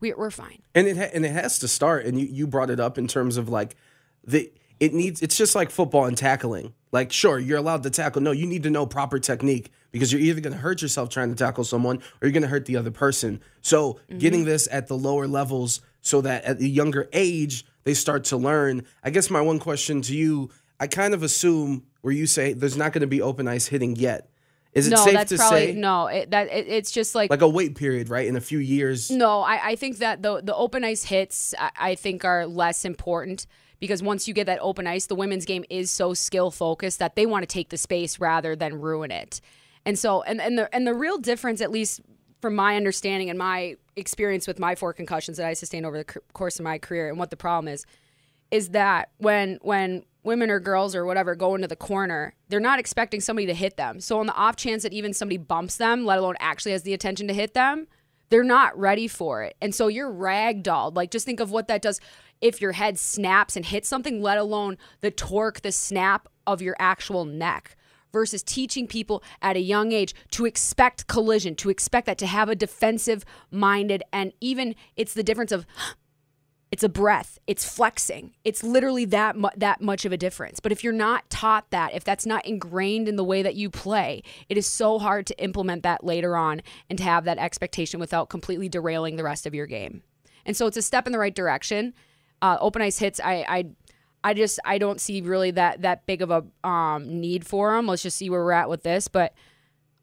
We, 0.00 0.12
we're 0.14 0.30
fine. 0.30 0.62
and 0.74 0.86
it 0.86 0.96
ha- 0.96 1.10
and 1.12 1.24
it 1.24 1.32
has 1.32 1.58
to 1.60 1.68
start. 1.68 2.04
And 2.06 2.18
you 2.20 2.26
you 2.26 2.46
brought 2.46 2.70
it 2.70 2.80
up 2.80 2.98
in 2.98 3.06
terms 3.06 3.36
of 3.36 3.48
like 3.48 3.76
the 4.26 4.52
it 4.80 4.94
needs. 4.94 5.22
It's 5.22 5.36
just 5.36 5.54
like 5.54 5.70
football 5.70 6.06
and 6.06 6.16
tackling. 6.16 6.74
Like 6.90 7.12
sure, 7.12 7.38
you're 7.38 7.58
allowed 7.58 7.82
to 7.84 7.90
tackle. 7.90 8.22
No, 8.22 8.32
you 8.32 8.46
need 8.46 8.64
to 8.64 8.70
know 8.70 8.86
proper 8.86 9.20
technique 9.20 9.70
because 9.92 10.12
you're 10.12 10.20
either 10.20 10.40
going 10.40 10.54
to 10.54 10.58
hurt 10.58 10.82
yourself 10.82 11.10
trying 11.10 11.28
to 11.28 11.36
tackle 11.36 11.64
someone 11.64 11.98
or 11.98 12.02
you're 12.22 12.32
going 12.32 12.42
to 12.42 12.48
hurt 12.48 12.66
the 12.66 12.76
other 12.76 12.90
person. 12.90 13.40
So 13.60 13.94
mm-hmm. 13.94 14.18
getting 14.18 14.44
this 14.44 14.66
at 14.72 14.88
the 14.88 14.96
lower 14.96 15.28
levels 15.28 15.82
so 16.00 16.22
that 16.22 16.44
at 16.44 16.58
the 16.58 16.68
younger 16.68 17.08
age 17.12 17.64
they 17.84 17.94
start 17.94 18.24
to 18.24 18.36
learn. 18.36 18.84
I 19.04 19.10
guess 19.10 19.30
my 19.30 19.40
one 19.40 19.58
question 19.58 20.02
to 20.02 20.16
you, 20.16 20.50
I 20.80 20.86
kind 20.86 21.14
of 21.14 21.22
assume 21.22 21.84
where 22.00 22.12
you 22.12 22.26
say 22.26 22.52
there's 22.52 22.76
not 22.76 22.92
going 22.92 23.02
to 23.02 23.06
be 23.06 23.22
open 23.22 23.46
ice 23.46 23.66
hitting 23.66 23.96
yet. 23.96 24.28
Is 24.72 24.86
it 24.86 24.90
no, 24.90 25.04
safe 25.04 25.14
that's 25.14 25.30
to 25.30 25.36
probably 25.36 25.72
say 25.72 25.74
no. 25.74 26.06
It, 26.06 26.30
that 26.30 26.48
it, 26.48 26.68
it's 26.68 26.92
just 26.92 27.14
like 27.14 27.28
like 27.28 27.42
a 27.42 27.48
wait 27.48 27.74
period, 27.74 28.08
right? 28.08 28.26
In 28.26 28.36
a 28.36 28.40
few 28.40 28.58
years. 28.58 29.10
No, 29.10 29.40
I, 29.40 29.70
I 29.70 29.76
think 29.76 29.98
that 29.98 30.22
the 30.22 30.40
the 30.40 30.54
open 30.54 30.84
ice 30.84 31.04
hits 31.04 31.54
I, 31.58 31.70
I 31.76 31.94
think 31.96 32.24
are 32.24 32.46
less 32.46 32.84
important 32.84 33.46
because 33.80 34.02
once 34.02 34.28
you 34.28 34.34
get 34.34 34.46
that 34.46 34.58
open 34.60 34.86
ice, 34.86 35.06
the 35.06 35.14
women's 35.14 35.44
game 35.44 35.64
is 35.70 35.90
so 35.90 36.14
skill 36.14 36.50
focused 36.50 36.98
that 36.98 37.16
they 37.16 37.26
want 37.26 37.42
to 37.42 37.46
take 37.46 37.70
the 37.70 37.78
space 37.78 38.20
rather 38.20 38.54
than 38.54 38.80
ruin 38.80 39.10
it. 39.10 39.40
And 39.84 39.98
so 39.98 40.22
and, 40.22 40.40
and 40.40 40.58
the 40.58 40.72
and 40.74 40.86
the 40.86 40.94
real 40.94 41.18
difference, 41.18 41.60
at 41.60 41.70
least 41.70 42.02
from 42.40 42.54
my 42.54 42.76
understanding 42.76 43.28
and 43.30 43.38
my 43.38 43.76
experience 43.96 44.46
with 44.46 44.58
my 44.58 44.74
four 44.74 44.92
concussions 44.92 45.38
that 45.38 45.46
I 45.46 45.54
sustained 45.54 45.86
over 45.86 45.98
the 45.98 46.20
course 46.32 46.58
of 46.58 46.64
my 46.64 46.78
career 46.78 47.08
and 47.08 47.18
what 47.18 47.30
the 47.30 47.36
problem 47.36 47.72
is, 47.72 47.84
is 48.50 48.70
that 48.70 49.10
when 49.18 49.58
when 49.62 50.04
women 50.22 50.50
or 50.50 50.60
girls 50.60 50.94
or 50.94 51.06
whatever 51.06 51.34
go 51.34 51.54
into 51.54 51.66
the 51.66 51.76
corner, 51.76 52.34
they're 52.48 52.60
not 52.60 52.78
expecting 52.78 53.20
somebody 53.20 53.46
to 53.46 53.54
hit 53.54 53.78
them. 53.78 54.00
So 54.00 54.20
on 54.20 54.26
the 54.26 54.34
off 54.34 54.56
chance 54.56 54.82
that 54.82 54.92
even 54.92 55.14
somebody 55.14 55.38
bumps 55.38 55.78
them, 55.78 56.04
let 56.04 56.18
alone 56.18 56.36
actually 56.40 56.72
has 56.72 56.82
the 56.82 56.92
attention 56.92 57.26
to 57.28 57.34
hit 57.34 57.54
them, 57.54 57.86
they're 58.28 58.44
not 58.44 58.78
ready 58.78 59.08
for 59.08 59.42
it. 59.42 59.56
And 59.62 59.74
so 59.74 59.88
you're 59.88 60.12
ragdolled. 60.12 60.94
Like 60.94 61.10
just 61.10 61.24
think 61.24 61.40
of 61.40 61.50
what 61.50 61.68
that 61.68 61.80
does 61.80 62.00
if 62.40 62.60
your 62.60 62.72
head 62.72 62.98
snaps 62.98 63.56
and 63.56 63.64
hits 63.64 63.88
something, 63.88 64.22
let 64.22 64.38
alone 64.38 64.78
the 65.00 65.10
torque, 65.10 65.60
the 65.60 65.72
snap 65.72 66.28
of 66.46 66.62
your 66.62 66.76
actual 66.78 67.24
neck. 67.24 67.76
Versus 68.12 68.42
teaching 68.42 68.88
people 68.88 69.22
at 69.40 69.54
a 69.54 69.60
young 69.60 69.92
age 69.92 70.16
to 70.32 70.44
expect 70.44 71.06
collision, 71.06 71.54
to 71.54 71.70
expect 71.70 72.06
that, 72.06 72.18
to 72.18 72.26
have 72.26 72.48
a 72.48 72.56
defensive 72.56 73.24
minded, 73.52 74.02
and 74.12 74.32
even 74.40 74.74
it's 74.96 75.14
the 75.14 75.22
difference 75.22 75.52
of 75.52 75.64
it's 76.72 76.82
a 76.82 76.88
breath. 76.88 77.38
It's 77.46 77.64
flexing. 77.64 78.32
It's 78.44 78.64
literally 78.64 79.04
that 79.06 79.36
mu- 79.36 79.48
that 79.56 79.80
much 79.80 80.04
of 80.04 80.10
a 80.10 80.16
difference. 80.16 80.58
But 80.58 80.72
if 80.72 80.82
you're 80.82 80.92
not 80.92 81.30
taught 81.30 81.70
that, 81.70 81.94
if 81.94 82.02
that's 82.02 82.26
not 82.26 82.44
ingrained 82.44 83.08
in 83.08 83.14
the 83.14 83.22
way 83.22 83.42
that 83.42 83.54
you 83.54 83.70
play, 83.70 84.24
it 84.48 84.58
is 84.58 84.66
so 84.66 84.98
hard 84.98 85.24
to 85.28 85.40
implement 85.40 85.84
that 85.84 86.02
later 86.02 86.36
on 86.36 86.62
and 86.88 86.98
to 86.98 87.04
have 87.04 87.24
that 87.26 87.38
expectation 87.38 88.00
without 88.00 88.28
completely 88.28 88.68
derailing 88.68 89.14
the 89.14 89.24
rest 89.24 89.46
of 89.46 89.54
your 89.54 89.66
game. 89.66 90.02
And 90.44 90.56
so 90.56 90.66
it's 90.66 90.76
a 90.76 90.82
step 90.82 91.06
in 91.06 91.12
the 91.12 91.18
right 91.20 91.34
direction. 91.34 91.94
Uh, 92.42 92.56
open 92.60 92.82
ice 92.82 92.98
hits. 92.98 93.20
I, 93.20 93.44
I 93.48 93.66
I 94.22 94.34
just 94.34 94.60
I 94.64 94.78
don't 94.78 95.00
see 95.00 95.20
really 95.20 95.50
that 95.52 95.82
that 95.82 96.06
big 96.06 96.22
of 96.22 96.30
a 96.30 96.68
um, 96.68 97.20
need 97.20 97.46
for 97.46 97.74
them. 97.74 97.86
Let's 97.86 98.02
just 98.02 98.16
see 98.16 98.30
where 98.30 98.44
we're 98.44 98.52
at 98.52 98.68
with 98.68 98.82
this, 98.82 99.08
but. 99.08 99.34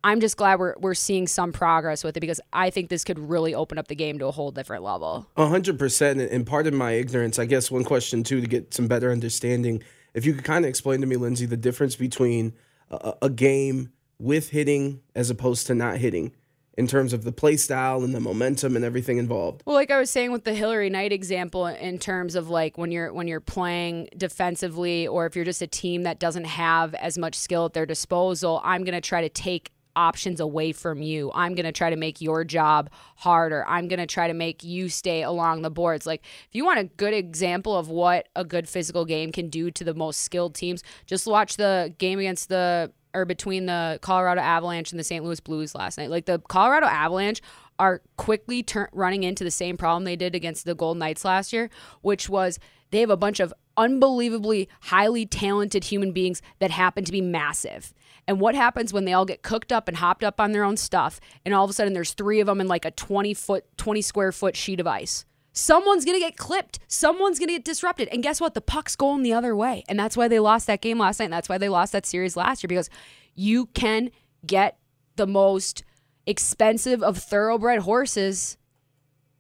I'm 0.04 0.22
just 0.22 0.38
glad 0.38 0.60
we're 0.60 0.76
we're 0.80 0.94
seeing 0.94 1.28
some 1.28 1.52
progress 1.52 2.04
with 2.04 2.16
it 2.16 2.20
because 2.20 2.40
I 2.54 2.70
think 2.70 2.90
this 2.90 3.04
could 3.04 3.18
really 3.18 3.54
open 3.56 3.78
up 3.78 3.88
the 3.88 3.96
game 3.96 4.20
to 4.20 4.28
a 4.28 4.32
whole 4.32 4.52
different 4.52 4.84
level. 4.84 5.28
Hundred 5.36 5.78
percent. 5.80 6.22
And 6.22 6.46
part 6.46 6.68
of 6.68 6.74
my 6.74 6.92
ignorance, 6.92 7.40
I 7.40 7.46
guess, 7.46 7.70
one 7.72 7.84
question 7.84 8.24
too 8.24 8.40
to 8.40 8.48
get 8.48 8.74
some 8.74 8.88
better 8.88 9.12
understanding. 9.12 9.84
If 10.14 10.26
you 10.26 10.34
could 10.34 10.46
kind 10.46 10.64
of 10.64 10.70
explain 10.70 11.02
to 11.02 11.08
me, 11.08 11.16
Lindsay, 11.18 11.46
the 11.46 11.58
difference 11.58 11.96
between 11.96 12.54
a, 12.90 13.16
a 13.24 13.30
game 13.30 13.92
with 14.20 14.52
hitting 14.52 15.02
as 15.16 15.30
opposed 15.30 15.68
to 15.68 15.76
not 15.76 15.98
hitting, 15.98 16.32
in 16.78 16.88
terms 16.88 17.12
of 17.12 17.24
the 17.24 17.32
play 17.32 17.58
style 17.58 18.04
and 18.04 18.14
the 18.14 18.20
momentum 18.20 18.76
and 18.76 18.86
everything 18.86 19.18
involved. 19.18 19.64
Well, 19.66 19.76
like 19.76 19.92
I 19.92 20.00
was 20.00 20.10
saying 20.10 20.32
with 20.32 20.44
the 20.44 20.54
Hilary 20.54 20.90
Knight 20.90 21.12
example, 21.12 21.66
in 21.66 21.98
terms 21.98 22.36
of 22.36 22.50
like 22.50 22.78
when 22.78 22.92
you're 22.92 23.12
when 23.12 23.28
you're 23.28 23.40
playing 23.42 24.10
defensively, 24.16 25.08
or 25.08 25.26
if 25.26 25.36
you're 25.36 25.46
just 25.46 25.62
a 25.62 25.68
team 25.68 26.04
that 26.04 26.20
doesn't 26.20 26.46
have 26.46 26.94
as 26.96 27.18
much 27.18 27.36
skill 27.36 27.66
at 27.66 27.74
their 27.74 27.86
disposal, 27.86 28.62
I'm 28.64 28.84
gonna 28.84 29.02
try 29.02 29.22
to 29.22 29.30
take 29.30 29.72
options 29.98 30.40
away 30.40 30.72
from 30.72 31.02
you. 31.02 31.32
I'm 31.34 31.56
going 31.56 31.66
to 31.66 31.72
try 31.72 31.90
to 31.90 31.96
make 31.96 32.22
your 32.22 32.46
job 32.46 32.90
harder. 33.16 33.66
I'm 33.68 33.88
going 33.88 34.00
to 34.00 34.06
try 34.06 34.28
to 34.28 34.34
make 34.34 34.64
you 34.64 34.90
stay 34.90 35.24
along 35.24 35.64
the 35.64 35.72
boards. 35.72 36.06
Like, 36.06 36.22
if 36.48 36.54
you 36.54 36.64
want 36.64 36.80
a 36.80 36.84
good 36.84 37.16
example 37.16 37.76
of 37.76 37.90
what 37.90 38.30
a 38.36 38.46
good 38.46 38.70
physical 38.70 39.04
game 39.06 39.32
can 39.32 39.50
do 39.50 39.72
to 39.72 39.84
the 39.84 39.96
most 39.96 40.22
skilled 40.22 40.54
teams, 40.54 40.84
just 41.08 41.26
watch 41.26 41.58
the 41.58 41.94
game 41.98 42.20
against 42.20 42.48
the 42.48 42.92
or 43.18 43.26
between 43.26 43.66
the 43.66 44.00
Colorado 44.02 44.42
Avalanche 44.42 44.92
and 44.92 45.00
the 45.00 45.04
St. 45.04 45.24
Louis 45.24 45.40
Blues 45.40 45.76
last 45.76 45.98
night. 45.98 46.10
Like, 46.10 46.26
the 46.26 46.40
Colorado 46.40 46.88
Avalanche 46.88 47.42
are 47.80 48.02
quickly 48.18 48.64
turn 48.64 48.88
running 48.92 49.24
into 49.24 49.44
the 49.44 49.52
same 49.52 49.78
problem 49.78 50.04
they 50.04 50.16
did 50.16 50.36
against 50.36 50.66
the 50.66 50.76
Golden 50.76 51.00
Knights 51.00 51.26
last 51.26 51.54
year, 51.54 51.70
which 52.02 52.30
was 52.30 52.60
they 52.92 53.02
have 53.02 53.10
a 53.10 53.18
bunch 53.18 53.40
of 53.40 53.54
unbelievably 53.76 54.68
highly 54.82 55.26
talented 55.26 55.86
human 55.86 56.12
beings 56.12 56.42
that 56.60 56.72
happen 56.72 57.04
to 57.06 57.12
be 57.12 57.22
massive. 57.22 57.94
And 58.28 58.40
what 58.40 58.56
happens 58.56 58.92
when 58.92 59.06
they 59.06 59.14
all 59.14 59.26
get 59.26 59.44
cooked 59.44 59.72
up 59.72 59.88
and 59.88 59.98
hopped 59.98 60.24
up 60.24 60.42
on 60.42 60.52
their 60.52 60.64
own 60.64 60.78
stuff, 60.78 61.20
and 61.46 61.54
all 61.54 61.64
of 61.64 61.70
a 61.70 61.74
sudden 61.74 61.94
there's 61.94 62.14
three 62.14 62.40
of 62.40 62.48
them 62.48 62.60
in 62.60 62.68
like 62.68 62.86
a 62.86 62.92
20 62.92 63.34
foot, 63.34 63.66
20 63.78 64.02
square 64.02 64.32
foot 64.32 64.56
sheet 64.56 64.80
of 64.80 64.88
ice? 64.88 65.26
Someone's 65.58 66.06
going 66.06 66.16
to 66.16 66.24
get 66.24 66.38
clipped. 66.38 66.80
Someone's 66.88 67.40
going 67.40 67.48
to 67.48 67.56
get 67.56 67.66
disrupted. 67.66 68.08
And 68.10 68.22
guess 68.22 68.40
what? 68.40 68.54
The 68.54 68.62
puck's 68.62 68.96
going 68.96 69.24
the 69.24 69.34
other 69.34 69.56
way. 69.56 69.84
And 69.90 70.00
that's 70.00 70.16
why 70.16 70.28
they 70.28 70.40
lost 70.40 70.68
that 70.68 70.82
game 70.82 71.00
last 71.00 71.20
night. 71.20 71.26
And 71.26 71.34
that's 71.34 71.50
why 71.50 71.58
they 71.58 71.70
lost 71.70 71.92
that 71.94 72.06
series 72.06 72.38
last 72.38 72.64
year 72.64 72.68
because 72.68 72.90
you 73.36 73.66
can 73.68 74.12
get 74.46 74.78
the 75.16 75.28
most 75.28 75.84
expensive 76.28 77.02
of 77.02 77.18
thoroughbred 77.18 77.80
horses 77.80 78.58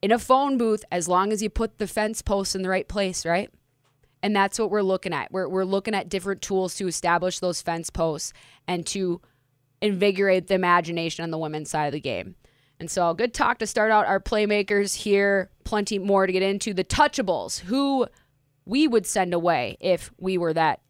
in 0.01 0.11
a 0.11 0.17
phone 0.17 0.57
booth 0.57 0.83
as 0.91 1.07
long 1.07 1.31
as 1.31 1.43
you 1.43 1.49
put 1.49 1.77
the 1.77 1.87
fence 1.87 2.21
posts 2.21 2.55
in 2.55 2.63
the 2.63 2.69
right 2.69 2.87
place, 2.87 3.25
right? 3.25 3.51
And 4.23 4.35
that's 4.35 4.57
what 4.57 4.71
we're 4.71 4.81
looking 4.81 5.13
at. 5.13 5.31
We're, 5.31 5.47
we're 5.47 5.65
looking 5.65 5.93
at 5.93 6.09
different 6.09 6.41
tools 6.41 6.75
to 6.75 6.87
establish 6.87 7.39
those 7.39 7.61
fence 7.61 7.91
posts 7.91 8.33
and 8.67 8.85
to 8.87 9.21
invigorate 9.81 10.47
the 10.47 10.55
imagination 10.55 11.23
on 11.23 11.29
the 11.29 11.37
women's 11.37 11.69
side 11.69 11.85
of 11.85 11.91
the 11.91 11.99
game. 11.99 12.35
And 12.79 12.91
so, 12.91 13.13
good 13.13 13.33
talk 13.33 13.57
to 13.59 13.67
start 13.67 13.91
out 13.91 14.05
our 14.05 14.19
playmakers 14.19 14.95
here. 14.95 15.49
Plenty 15.63 15.97
more 15.97 16.27
to 16.27 16.33
get 16.33 16.43
into. 16.43 16.73
The 16.73 16.83
touchables, 16.83 17.59
who 17.61 18.07
we 18.65 18.87
would 18.87 19.05
send 19.05 19.33
away 19.33 19.77
if 19.79 20.11
we 20.19 20.37
were 20.37 20.53
that 20.53 20.81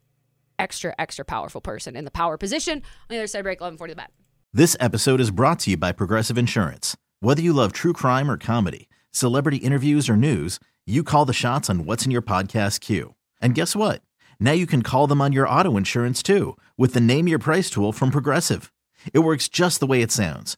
extra, 0.59 0.93
extra 0.99 1.23
powerful 1.23 1.61
person 1.61 1.95
in 1.95 2.03
the 2.03 2.11
power 2.11 2.37
position. 2.37 2.77
On 2.77 2.83
the 3.09 3.17
other 3.17 3.27
side, 3.27 3.43
break 3.43 3.61
1140 3.61 3.93
the 3.93 3.95
bet. 3.95 4.11
This 4.53 4.75
episode 4.79 5.21
is 5.21 5.31
brought 5.31 5.59
to 5.59 5.71
you 5.71 5.77
by 5.77 5.91
Progressive 5.91 6.37
Insurance. 6.37 6.97
Whether 7.19 7.41
you 7.41 7.53
love 7.53 7.73
true 7.73 7.93
crime 7.93 8.29
or 8.29 8.37
comedy, 8.37 8.89
celebrity 9.11 9.57
interviews 9.57 10.09
or 10.09 10.17
news, 10.17 10.59
you 10.85 11.03
call 11.03 11.25
the 11.25 11.33
shots 11.33 11.69
on 11.69 11.85
what's 11.85 12.05
in 12.05 12.11
your 12.11 12.21
podcast 12.21 12.81
queue. 12.81 13.15
And 13.41 13.55
guess 13.55 13.75
what? 13.75 14.01
Now 14.39 14.53
you 14.53 14.65
can 14.65 14.81
call 14.81 15.07
them 15.07 15.21
on 15.21 15.33
your 15.33 15.47
auto 15.47 15.77
insurance 15.77 16.23
too 16.23 16.57
with 16.77 16.93
the 16.93 17.01
Name 17.01 17.27
Your 17.27 17.39
Price 17.39 17.69
tool 17.69 17.91
from 17.91 18.09
Progressive. 18.11 18.71
It 19.13 19.19
works 19.19 19.47
just 19.47 19.79
the 19.79 19.87
way 19.87 20.01
it 20.01 20.11
sounds. 20.11 20.57